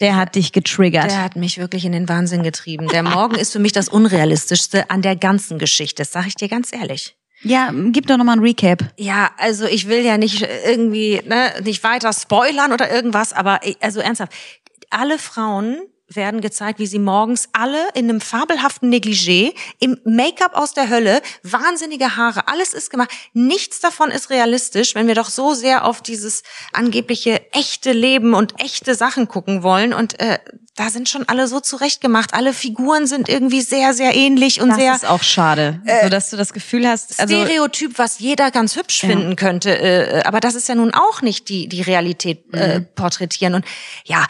[0.00, 1.10] Der hat dich getriggert.
[1.10, 2.88] der hat mich wirklich in den Wahnsinn getrieben.
[2.88, 6.48] Der Morgen ist für mich das Unrealistischste an der ganzen Geschichte, das sage ich dir
[6.48, 7.16] ganz ehrlich.
[7.42, 8.82] ja, gib doch nochmal ein Recap.
[8.98, 14.00] Ja, also ich will ja nicht irgendwie, ne, nicht weiter spoilern oder irgendwas, aber also
[14.00, 14.32] ernsthaft,
[14.90, 15.78] alle Frauen
[16.16, 21.20] werden gezeigt, wie sie morgens alle in einem fabelhaften Negligé, im Make-up aus der Hölle,
[21.42, 23.10] wahnsinnige Haare, alles ist gemacht.
[23.32, 26.42] Nichts davon ist realistisch, wenn wir doch so sehr auf dieses
[26.72, 29.92] angebliche echte Leben und echte Sachen gucken wollen.
[29.92, 30.38] Und äh,
[30.76, 32.34] da sind schon alle so zurechtgemacht.
[32.34, 36.30] Alle Figuren sind irgendwie sehr, sehr ähnlich und Das sehr ist auch schade, so dass
[36.30, 39.78] du das Gefühl hast, also Stereotyp, was jeder ganz hübsch finden könnte.
[39.78, 42.86] Äh, aber das ist ja nun auch nicht die, die Realität äh, Mhm.
[42.96, 43.54] porträtieren.
[43.54, 43.64] Und
[44.04, 44.26] ja,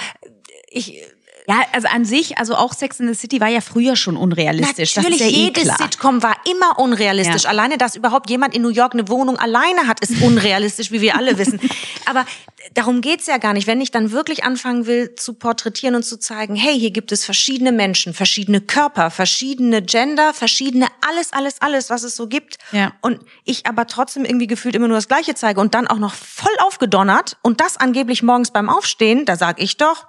[0.68, 1.01] ich
[1.47, 4.97] Ja, also an sich, also auch Sex in the City war ja früher schon unrealistisch.
[4.97, 5.76] natürlich das ist ja eh jede klar.
[5.76, 7.42] Sitcom war immer unrealistisch.
[7.42, 7.51] Ja.
[7.51, 11.16] Alleine, dass überhaupt jemand in New York eine Wohnung alleine hat, ist unrealistisch, wie wir
[11.16, 11.61] alle wissen.
[12.07, 12.24] Aber
[12.72, 13.66] darum geht's ja gar nicht.
[13.66, 17.26] Wenn ich dann wirklich anfangen will zu porträtieren und zu zeigen, hey, hier gibt es
[17.26, 22.57] verschiedene Menschen, verschiedene Körper, verschiedene Gender, verschiedene alles, alles, alles, was es so gibt.
[22.72, 22.92] Ja.
[23.03, 26.14] Und ich aber trotzdem irgendwie gefühlt immer nur das Gleiche zeige und dann auch noch
[26.14, 30.07] voll aufgedonnert und das angeblich morgens beim Aufstehen, da sag ich doch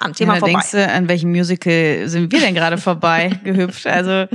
[0.00, 0.52] am Thema ja, vorbei.
[0.52, 3.86] denkst du, an welchem Musical sind wir denn gerade vorbei gehüpft?
[3.86, 4.26] Also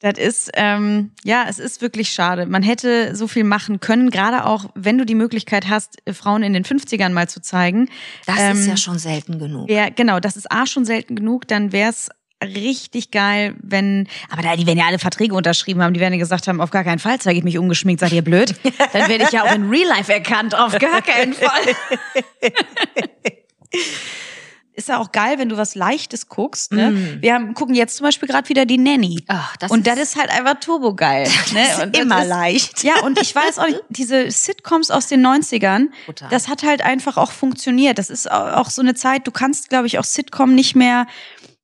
[0.00, 2.46] das ist, ähm, ja, es ist wirklich schade.
[2.46, 6.42] Man hätte so viel machen können, gerade auch, wenn du die Möglichkeit hast, äh, Frauen
[6.42, 7.88] in den 50ern mal zu zeigen.
[8.24, 9.68] Das Ähm, ist ja schon selten genug.
[9.68, 12.08] Wär, genau, das ist A schon selten genug, dann wär's
[12.42, 16.18] richtig geil, wenn, aber da, die werden ja alle Verträge unterschrieben haben, die werden ja
[16.18, 18.54] gesagt haben, auf gar keinen Fall zeige ich mich ungeschminkt, seid ihr blöd?
[18.94, 21.50] Dann werde ich ja auch in Real Life erkannt, auf gar keinen Fall.
[24.80, 26.72] Ist ja auch geil, wenn du was Leichtes guckst.
[26.72, 26.90] Ne?
[26.90, 27.22] Mm.
[27.22, 29.22] Wir haben, gucken jetzt zum Beispiel gerade wieder die Nanny.
[29.28, 31.28] Ach, das und ist- das ist halt einfach turbo geil.
[31.52, 31.62] Ne?
[31.70, 32.82] ist Und immer leicht.
[32.84, 36.28] Ja, und ich weiß auch nicht, diese Sitcoms aus den 90ern, Total.
[36.30, 37.98] das hat halt einfach auch funktioniert.
[37.98, 41.06] Das ist au- auch so eine Zeit, du kannst, glaube ich, auch Sitcom nicht mehr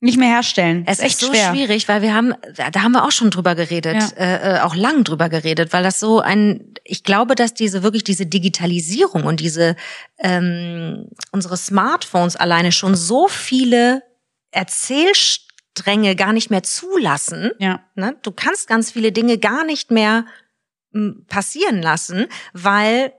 [0.00, 0.84] nicht mehr herstellen.
[0.86, 1.50] Es ist echt so schwer.
[1.52, 2.34] schwierig, weil wir haben,
[2.72, 4.08] da haben wir auch schon drüber geredet, Ja.
[4.18, 8.04] äh, äh, auch lang drüber geredet, weil das so ein, ich glaube, dass diese wirklich
[8.04, 9.74] diese Digitalisierung und diese
[10.18, 14.02] ähm, unsere Smartphones alleine schon so viele
[14.50, 17.50] Erzählstränge gar nicht mehr zulassen.
[17.58, 17.80] Ja.
[17.94, 18.16] Ne?
[18.22, 20.26] Du kannst ganz viele Dinge gar nicht mehr
[21.28, 23.12] passieren lassen, weil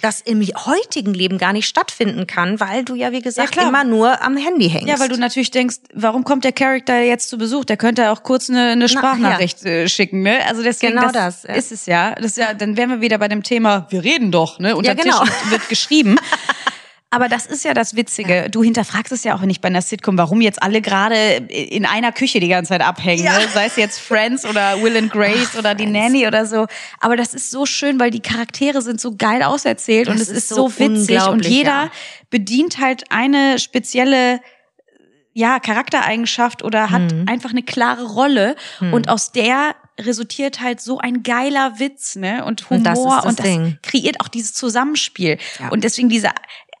[0.00, 3.68] das im heutigen Leben gar nicht stattfinden kann, weil du ja, wie gesagt, klar.
[3.68, 4.88] immer nur am Handy hängst.
[4.88, 7.64] Ja, weil du natürlich denkst, warum kommt der Charakter jetzt zu Besuch?
[7.64, 10.38] Der könnte ja auch kurz eine, eine Sprachnachricht äh, schicken, ne?
[10.46, 11.54] Also deswegen Genau das, das, ja.
[11.54, 12.14] ist es ja.
[12.14, 12.54] Das ja.
[12.54, 14.76] Dann wären wir wieder bei dem Thema, wir reden doch, ne?
[14.76, 15.22] Unter Ja, genau.
[15.24, 16.16] Tisch wird geschrieben.
[17.12, 18.48] Aber das ist ja das Witzige.
[18.50, 21.16] Du hinterfragst es ja auch nicht bei einer Sitcom, warum jetzt alle gerade
[21.48, 23.24] in einer Küche die ganze Zeit abhängen.
[23.24, 23.36] Ja.
[23.36, 23.48] Ne?
[23.52, 26.66] Sei es jetzt Friends oder Will and Grace oder die Nanny oder so.
[27.00, 30.28] Aber das ist so schön, weil die Charaktere sind so geil auserzählt und Das es
[30.28, 31.90] ist ist so so witzig und jeder ja.
[32.30, 34.40] bedient halt eine spezielle
[35.32, 37.26] ja, Charaktereigenschaft oder hat Mhm.
[37.28, 42.44] einfach eine klare Rolle und aus der resultiert halt so ein geiler Witz, ne?
[42.44, 45.38] Und Humor Und das ist das und das kreiert auch dieses Zusammenspiel.
[45.58, 45.68] Ja.
[45.68, 46.30] Und deswegen diese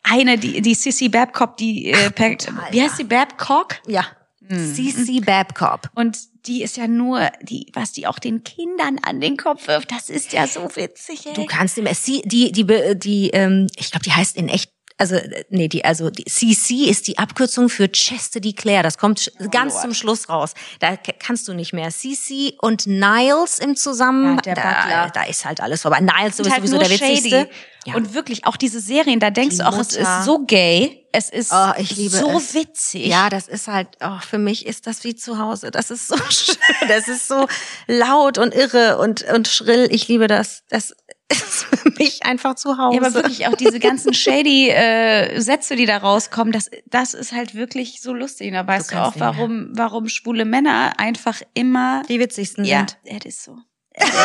[0.02, 2.30] eine, die, die Sissy Babcock, die, äh, per,
[2.70, 3.76] wie heißt die Babcock?
[3.86, 4.06] Ja.
[4.46, 4.74] Hm.
[4.74, 5.82] CC Babcock.
[5.94, 9.92] Und die ist ja nur, die, was die auch den Kindern an den Kopf wirft,
[9.92, 11.34] das ist ja so witzig, ey.
[11.34, 15.16] Du kannst sie, die, die, die, die ähm, ich glaube, die heißt in echt, also,
[15.48, 18.82] nee, die, also, die CC ist die Abkürzung für Chastity Claire.
[18.82, 19.82] Das kommt sch- ganz Oh Lord.
[19.82, 20.52] zum Schluss raus.
[20.78, 21.88] Da kannst du nicht mehr.
[21.90, 25.10] CC und Niles im Zusammen, Ja, der da, Butler.
[25.14, 26.00] da ist halt alles vorbei.
[26.00, 27.48] Niles ist halt sowieso der witzigste.
[27.86, 27.94] Ja.
[27.94, 30.18] Und wirklich auch diese Serien, da denkst Die du auch, es Mutter.
[30.18, 31.72] ist so gay, es ist Oh,
[32.08, 32.54] so es.
[32.54, 33.06] witzig.
[33.06, 35.70] Ja, das ist halt, oh, für mich ist das wie zu Hause.
[35.70, 36.56] Das ist so schön.
[36.88, 37.46] Das ist so
[37.86, 39.88] laut und irre und, und schrill.
[39.90, 40.62] Ich liebe das.
[40.68, 40.94] Das
[41.30, 42.96] ist für mich einfach zu Hause.
[42.96, 47.32] Ja, aber wirklich auch diese ganzen shady äh, Sätze, die da rauskommen, das, das ist
[47.32, 48.52] halt wirklich so lustig.
[48.52, 52.98] Da weißt du, kannst auch, warum, warum schwule Männer einfach immer die witzigsten ja, sind.
[53.04, 53.56] es ist so.
[53.92, 54.18] Es ist so.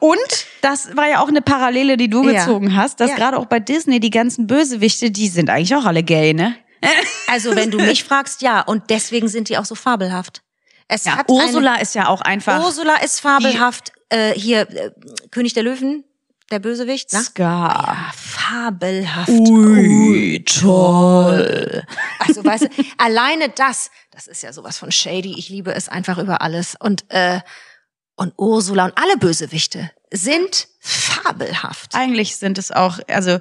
[0.00, 2.40] Und das war ja auch eine Parallele, die du Ja.
[2.44, 3.16] gezogen hast, dass Ja.
[3.16, 6.56] gerade auch bei Disney die ganzen Bösewichte, die sind eigentlich auch alle gay, ne?
[7.28, 8.60] Also, wenn du mich fragst, ja.
[8.62, 10.42] Und deswegen sind die auch so fabelhaft.
[10.88, 13.92] Es Ja, hat Ursula ist ja auch Eine, einfach Ursula ist fabelhaft.
[14.08, 14.90] Äh, hier, äh,
[15.30, 16.02] König der Löwen,
[16.50, 17.10] der Bösewicht.
[17.12, 17.20] Na?
[17.20, 17.86] Scar.
[17.86, 19.28] Ja, fabelhaft.
[19.28, 21.84] Ui, toll.
[22.18, 25.38] Also, weißt du, alleine das, das ist ja sowas von shady.
[25.38, 26.74] Ich liebe es einfach über alles.
[26.80, 27.40] Und, äh,
[28.20, 31.94] und Ursula und alle Bösewichte sind fabelhaft.
[31.94, 33.38] Eigentlich sind es auch, also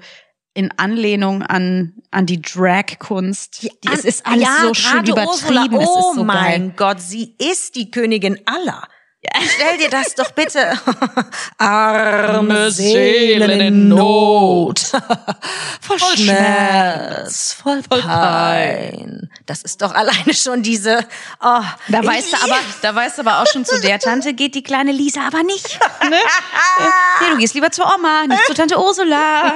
[0.53, 3.63] in Anlehnung an, an die Drag-Kunst.
[3.63, 5.27] Die, es ist alles ja, so schön übertrieben.
[5.27, 6.73] Ursula, es oh ist so mein geil.
[6.77, 8.87] Gott, sie ist die Königin aller.
[9.21, 10.79] Stell dir das doch bitte.
[11.57, 14.79] Arme Seelen in Not.
[15.81, 19.29] voll Schmerz, voll Pein.
[19.45, 20.99] Das ist doch alleine schon diese.
[21.41, 24.55] Oh, Da weißt du aber, da weißt du aber auch schon zu der Tante geht
[24.55, 25.79] die kleine Lisa aber nicht.
[26.01, 26.11] Ne?
[26.11, 29.53] nee, du gehst lieber zur Oma, nicht zur Tante Ursula.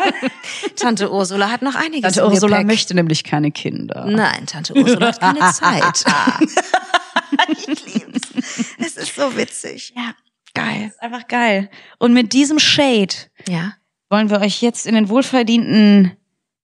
[0.75, 2.01] Tante Ursula hat noch einiges.
[2.01, 2.67] Tante im Ursula Gepäck.
[2.67, 4.05] möchte nämlich keine Kinder.
[4.07, 6.03] Nein, Tante Ursula hat keine Zeit.
[9.17, 9.93] Ist so witzig.
[9.95, 10.13] Ja,
[10.53, 10.87] geil.
[10.87, 11.69] Ist einfach geil.
[11.99, 13.13] Und mit diesem Shade
[13.47, 13.73] Ja.
[14.09, 16.17] wollen wir euch jetzt in den wohlverdienten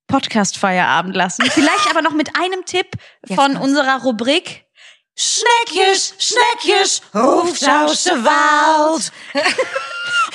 [0.08, 1.44] Podcast-Feierabend lassen.
[1.52, 2.88] Vielleicht aber noch mit einem Tipp
[3.34, 4.66] von unserer Rubrik.
[5.16, 9.12] Schneckjes, Schneckjes, ruft aus dem Wald.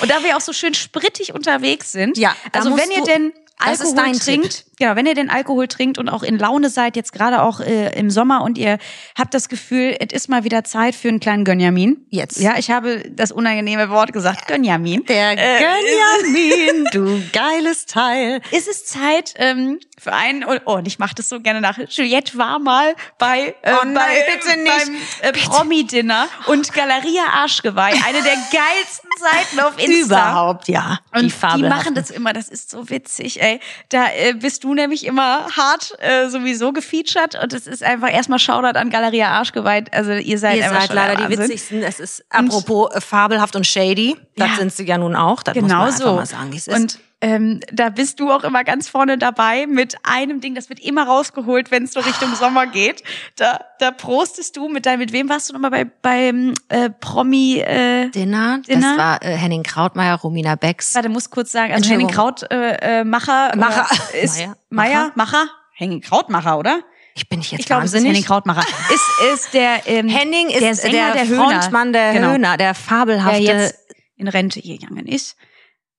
[0.01, 3.79] Und da wir auch so schön sprittig unterwegs sind, Ja, also wenn ihr denn Das
[3.79, 6.95] ist Alkohol dein trinkt, genau, wenn ihr den Alkohol trinkt und auch in Laune seid,
[6.95, 8.77] jetzt gerade auch äh, im Sommer und ihr
[9.17, 12.05] habt das Gefühl, es ist mal wieder Zeit für einen kleinen Gönjamin.
[12.09, 12.39] Jetzt.
[12.39, 15.05] Ja, ich habe das unangenehme Wort gesagt, Gönjamin.
[15.05, 18.41] Der Äh, Gönjamin, du geiles Teil.
[18.51, 21.77] ist es Zeit ähm, für einen, oh, oh, und ich mache das so gerne nach.
[21.89, 24.73] Juliette war mal bei, äh, Oh nein, bei bitte nicht.
[25.21, 30.15] beim äh, Promi-Dinner und Galeria Arschgeweih, eine der geilsten Seiten auf Insta.
[30.31, 30.99] Überhaupt, ja.
[31.13, 31.69] Und die, fabelhaften.
[31.69, 33.59] machen das immer, das ist so witzig, ey.
[33.89, 38.39] Da äh, bist du nämlich immer hart äh, sowieso gefeatured und es ist einfach erstmal
[38.39, 39.85] Shoutout an Galeria Arschgeweih.
[39.91, 41.81] Also ihr seid Ihr seid leider der die witzigsten.
[41.83, 44.15] Es ist apropos äh, fabelhaft und shady.
[44.35, 44.55] Das Ja.
[44.57, 45.41] sind sie ja nun auch.
[45.43, 46.15] Das Genau muss man einfach so.
[46.15, 46.75] mal sagen, wie es ist.
[46.75, 50.79] Und ähm, da bist du auch immer ganz vorne dabei mit einem Ding, das wird
[50.79, 53.03] immer rausgeholt, wenn es so Richtung Sommer geht.
[53.37, 57.59] Da, da prostest du mit deinem, mit wem warst du nochmal bei, beim äh, Promi,
[57.59, 58.89] äh, Dinner, Dinner?
[58.89, 60.93] das war äh, Henning Krautmeier, Romina Becks.
[60.93, 62.35] warte, muss kurz sagen, also Henning Entschuldigung.
[62.35, 63.87] Kraut, äh, äh, Macher, Macher.
[63.91, 64.55] oder ist Meier.
[64.69, 65.45] Meier, Macher?
[65.73, 66.81] Henning Krautmacher, oder?
[67.15, 68.17] Ich bin nicht jetzt Ich glaube, es ist wahnsinnig.
[68.17, 68.63] Henning Krautmacher.
[68.93, 71.61] ist, ist der, ähm, Henning ist der der, Sänger der, Höhner.
[71.61, 72.31] Frontmann der Genau.
[72.31, 73.41] Höhner, der der fabelhafte.
[73.41, 73.79] jetzt
[74.17, 75.35] in Rente gegangen ist.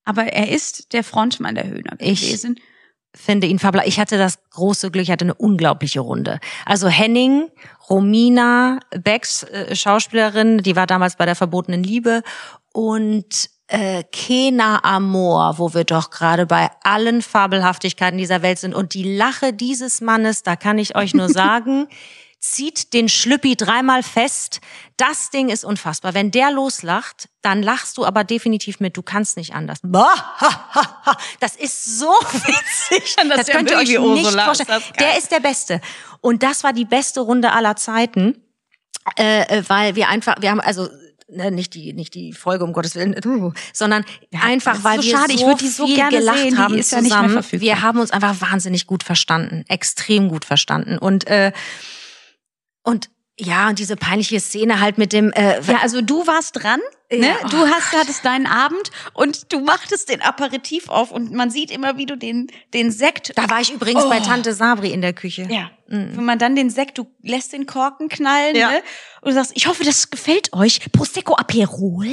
[0.07, 2.59] Aber er ist der Frontmann der Höhner Ich- gewesen.
[3.13, 3.89] finde ihn fabelhaft.
[3.89, 6.39] Ich hatte das große Glück, ich hatte eine unglaubliche Runde.
[6.65, 7.49] Also Henning,
[7.89, 12.21] Romina Becks, äh, Schauspielerin, die war damals bei der verbotenen Liebe
[12.73, 18.73] und äh, Kena Amor, wo wir doch gerade bei allen Fabelhaftigkeiten dieser Welt sind.
[18.73, 21.87] Und die Lache dieses Mannes, da kann ich euch nur sagen,
[22.39, 24.61] zieht den Schlüppi dreimal fest.
[24.95, 26.13] Das Ding ist unfassbar.
[26.13, 28.95] Wenn der loslacht, dann lachst du aber definitiv mit.
[28.95, 29.79] Du kannst nicht anders.
[31.39, 33.15] Das ist so witzig.
[33.29, 34.67] Das ja könnt ihr euch nicht vorstellen.
[34.67, 34.91] Das.
[34.99, 35.81] Der ist der Beste.
[36.21, 38.43] Und das war die beste Runde aller Zeiten,
[39.17, 40.89] äh, äh, weil wir einfach, wir haben also
[41.29, 43.15] ne, nicht die, nicht die Folge um Gottes Willen,
[43.73, 44.03] sondern
[44.41, 45.33] einfach, das ist weil so wir schade.
[45.33, 46.57] Ich so würd die so viel gerne gelacht sehen.
[46.57, 47.29] Haben ja zusammen.
[47.29, 47.65] verfügbar.
[47.65, 51.51] wir haben uns einfach wahnsinnig gut verstanden, extrem gut verstanden und äh,
[52.87, 53.09] und
[53.39, 56.79] ja, und diese peinliche Szene halt mit dem äh, Ja, also du warst dran,
[57.11, 57.27] ne?
[57.27, 57.47] Ja.
[57.49, 61.97] Du hast hattest deinen Abend und du machtest den Aperitif auf und man sieht immer,
[61.97, 63.37] wie du den den Sekt.
[63.37, 64.25] da war ich übrigens bei Oh.
[64.25, 65.47] Tante Sabri in der Küche.
[65.51, 65.69] Ja.
[65.89, 68.71] Wenn man dann den Sekt, du lässt den Korken knallen, Ja.
[68.71, 68.81] ne?
[69.21, 70.79] Und du sagst, ich hoffe, das gefällt euch.
[70.91, 72.07] Prosecco Aperol.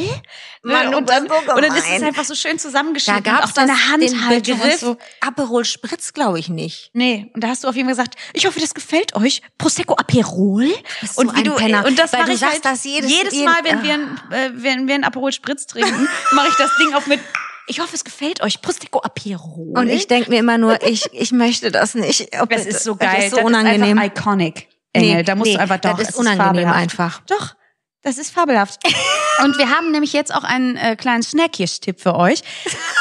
[0.63, 3.23] Mann, und, dann, so und dann ist es einfach so schön Da zusammengeschnitten.
[3.23, 4.97] gab und es auch deine Handhaltung und so.
[5.21, 6.91] Aperol Spritz, glaube ich nicht.
[6.95, 9.43] Nee, und da hast du auf jeden Fall gesagt, ich hoffe, das gefällt euch.
[9.59, 10.73] Prosecco Aperol.
[11.01, 13.57] bist und so ein Penner, und das mache du ich halt das jedes- jedes Mal,
[13.65, 13.83] wenn Ah.
[13.83, 17.21] wir ein, äh, wenn wir ein Aperol Spritz trinken, mache ich das Ding auf mit
[17.67, 18.61] ich hoffe, es gefällt euch.
[18.61, 19.79] Prosecco Aperol.
[19.79, 22.41] Und ich denke mir immer nur, ich, ich möchte das nicht.
[22.41, 23.15] Ob es ist so geil.
[23.17, 23.97] Das ist so unangenehm.
[23.97, 24.69] Das ist iconic.
[24.93, 25.97] Engel, da musst nee, du einfach doch.
[25.97, 26.79] Das ist unangenehm fabelhaft.
[26.79, 27.21] einfach.
[27.27, 27.57] Doch,
[28.03, 28.81] das ist fabelhaft.
[29.43, 32.43] Und wir haben nämlich jetzt auch einen äh, kleinen Snackjes-Tipp für euch.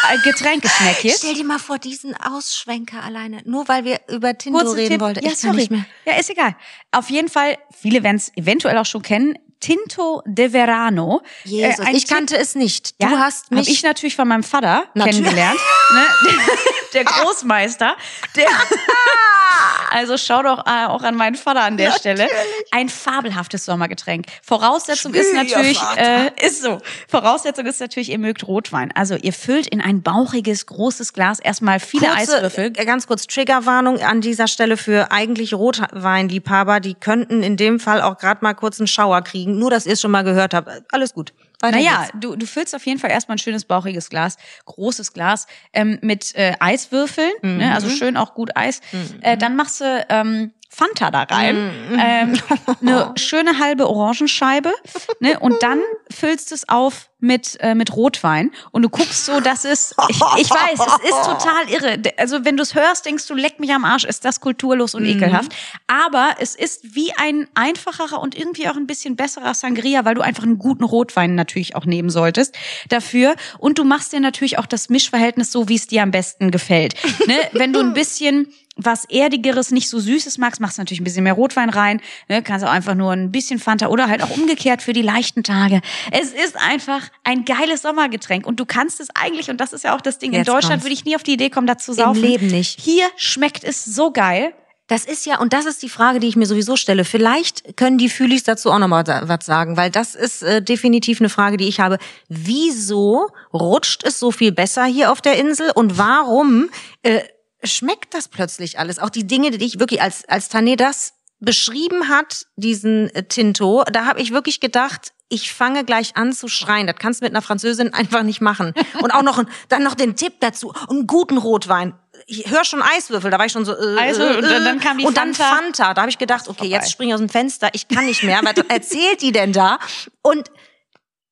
[0.07, 1.17] Ein Getränkesnackjes.
[1.19, 3.41] Stell dir mal vor, diesen Ausschwenker alleine.
[3.45, 5.01] Nur weil wir über Tindo Kurzer reden Tipp.
[5.01, 5.23] wollten.
[5.23, 5.55] Ja, ich sorry.
[5.57, 5.85] nicht mehr.
[6.05, 6.55] Ja, ist egal.
[6.91, 9.37] Auf jeden Fall, viele werden es eventuell auch schon kennen.
[9.63, 11.21] Tinto de Verano.
[11.45, 13.01] Jesus, Äh, ich kannte es nicht.
[13.01, 13.69] Du Ja, hast hab mich.
[13.69, 15.19] ich natürlich von meinem Vater Natürlich.
[15.23, 15.59] kennengelernt.
[15.93, 16.01] ne?
[16.93, 17.95] Der Großmeister.
[18.35, 18.45] Der
[19.91, 22.27] also schau doch äh, auch an meinen Vater an der Stelle.
[22.71, 24.25] Ein fabelhaftes Sommergetränk.
[24.43, 26.79] Voraussetzung ist Schwieger natürlich, äh, ist so.
[27.07, 28.91] Voraussetzung ist natürlich, ihr mögt Rotwein.
[28.95, 32.73] Also ihr füllt in ein bauchiges, großes Glas erstmal viele Kurze, Eiswürfel.
[32.75, 36.79] äh, Ganz kurz Triggerwarnung an dieser Stelle für eigentlich Rotweinliebhaber.
[36.79, 39.52] Die könnten in dem Fall auch gerade mal kurz einen Schauer kriegen.
[39.57, 40.69] Nur, dass ihr es schon mal gehört habt.
[40.91, 41.33] Alles gut.
[41.61, 42.11] Weiter Naja, geht's.
[42.19, 46.35] du, du füllst auf jeden Fall erstmal ein schönes bauchiges Glas, großes Glas ähm, mit
[46.35, 48.81] äh, Eiswürfeln, ne, also schön auch gut Eis.
[49.21, 52.33] Äh, dann machst du ähm, Fanta da rein, ähm,
[52.81, 54.73] eine schöne halbe Orangenscheibe
[55.19, 55.79] ne, und dann
[56.11, 60.17] füllst du es auf mit äh, mit Rotwein und du guckst so, dass es, ich,
[60.17, 62.01] ich weiß, es ist total irre.
[62.17, 65.05] Also wenn du es hörst, denkst du, leck mich am Arsch, ist das kulturlos und
[65.05, 65.53] ekelhaft.
[65.87, 70.21] Aber es ist wie ein einfacherer und irgendwie auch ein bisschen besserer Sangria, weil du
[70.21, 72.55] einfach einen guten Rotwein natürlich auch nehmen solltest
[72.89, 73.35] dafür.
[73.57, 76.95] Und du machst dir natürlich auch das Mischverhältnis so, wie es dir am besten gefällt.
[77.25, 77.35] Ne?
[77.53, 81.23] Wenn du ein bisschen was erdigeres, nicht so süßes magst, machst du natürlich ein bisschen
[81.23, 82.01] mehr Rotwein rein.
[82.27, 82.41] Ne?
[82.41, 85.81] Kannst auch einfach nur ein bisschen Fanta oder halt auch umgekehrt für die leichten Tage.
[86.11, 89.95] Es ist einfach ein geiles Sommergetränk und du kannst es eigentlich, und das ist ja
[89.95, 90.85] auch das Ding, in Jetzt Deutschland kommt's.
[90.85, 92.21] würde ich nie auf die Idee kommen, da zu saufen.
[92.21, 92.79] Leben nicht.
[92.81, 94.53] Hier schmeckt es so geil.
[94.87, 97.05] Das ist ja, und das ist die Frage, die ich mir sowieso stelle.
[97.05, 101.29] Vielleicht können die Fühlis dazu auch nochmal was sagen, weil das ist äh, definitiv eine
[101.29, 101.97] Frage, die ich habe.
[102.27, 106.69] Wieso rutscht es so viel besser hier auf der Insel und warum
[107.01, 107.21] äh,
[107.63, 108.99] schmeckt das plötzlich alles?
[108.99, 113.83] Auch die Dinge, die ich wirklich, als, als Tané das beschrieben hat, diesen äh, Tinto,
[113.91, 116.87] da habe ich wirklich gedacht, ich fange gleich an zu schreien.
[116.87, 118.73] Das kannst du mit einer Französin einfach nicht machen.
[119.01, 121.93] Und auch noch, dann noch den Tipp dazu, einen guten Rotwein.
[122.27, 123.73] Ich höre schon Eiswürfel, da war ich schon so.
[123.73, 125.55] Äh, Eiswürfel, und dann- dann kam die und dann Fanta.
[125.55, 125.93] Fanta.
[125.93, 127.69] Da habe ich gedacht, okay, jetzt springe ich aus dem Fenster.
[127.73, 128.39] Ich kann nicht mehr.
[128.43, 129.77] Was erzählt die denn da?
[130.21, 130.49] Und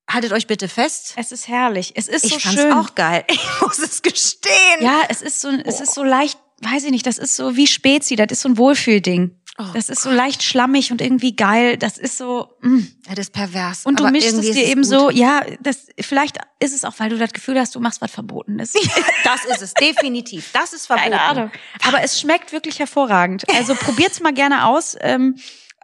[0.09, 1.13] haltet euch bitte fest.
[1.15, 1.93] Es ist herrlich.
[1.95, 2.73] Es ist Ich so fand's schön.
[2.73, 3.23] auch geil.
[3.29, 4.81] Ich muss es gestehen.
[4.81, 7.67] Ja, es ist so, es ist so leicht, weiß ich nicht, das ist so wie
[7.67, 9.39] Spezi, das ist so ein Wohlfühlding.
[9.69, 11.77] Oh das ist so leicht schlammig und irgendwie geil.
[11.77, 12.79] Das ist so, mm.
[13.07, 13.85] Ja, das ist pervers.
[13.85, 14.89] und du mischst es dir eben gut.
[14.89, 18.11] so, ja, das, vielleicht ist es auch, weil du das Gefühl hast, du machst was
[18.11, 18.73] Verbotenes.
[19.23, 20.49] Das ist es, definitiv.
[20.53, 21.11] Das ist verboten.
[21.11, 21.51] Keine Ahnung.
[21.87, 23.43] Aber es schmeckt wirklich hervorragend.
[23.55, 24.97] Also probiert's mal gerne aus.
[24.99, 25.35] Ähm,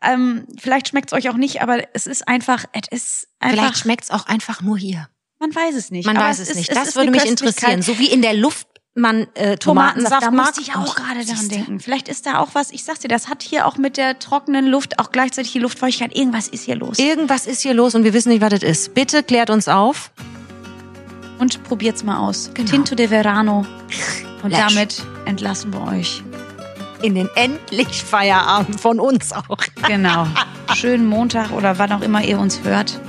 [0.01, 4.11] ähm, vielleicht schmeckt's euch auch nicht, aber es ist einfach, es ist einfach, Vielleicht schmeckt's
[4.11, 5.07] auch einfach nur hier.
[5.39, 6.05] man weiß es nicht.
[6.05, 6.69] Man weiß es, ist- nicht.
[6.69, 7.81] es Das ist würde mich interessieren.
[7.81, 8.67] So wie in der Luft
[8.97, 10.47] man äh, Tomatensaft, da mag.
[10.47, 11.55] musste ich auch gerade daran siehste.
[11.55, 11.79] denken.
[11.79, 14.65] Vielleicht ist da auch was, ich sag's dir, das hat hier auch mit der trockenen
[14.67, 16.15] Luft auch gleichzeitig die Luftfeuchtigkeit.
[16.15, 16.99] Irgendwas ist hier los.
[16.99, 18.93] Irgendwas ist hier los und wir wissen nicht, was das ist.
[18.93, 20.11] Bitte klärt uns auf.
[21.39, 22.49] Und probiert's mal aus.
[22.53, 22.69] Genau.
[22.69, 23.65] Tinto de Verano.
[24.43, 24.59] Und Lesch.
[24.59, 26.23] damit entlassen wir euch.
[27.01, 29.57] In den endlich Feierabend von uns auch.
[29.87, 30.27] Genau.
[30.75, 32.99] Schönen Montag oder wann auch immer ihr uns hört.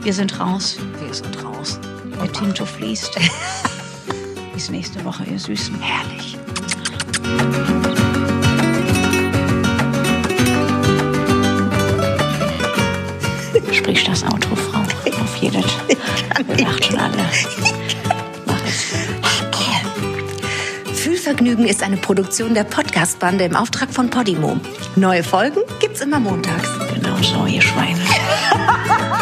[0.00, 0.78] Wir sind raus.
[1.02, 1.78] Wir sind raus.
[2.22, 3.18] Der Tinto fließt.
[4.56, 5.78] Bis nächste Woche, ihr Süßen.
[5.82, 6.38] Herrlich.
[13.70, 14.80] Sprich das Outro, Frau.
[14.80, 15.62] Auf jedes.
[16.46, 17.16] Wir lacht schon alle.
[18.46, 18.86] Mach es.
[20.98, 24.58] Fühlvergnügen ist eine Produktion der Podcast-Bande im Auftrag von Podimo.
[24.96, 26.70] Neue Folgen gibt's immer montags.
[26.94, 28.00] Genau so, ihr Schweine.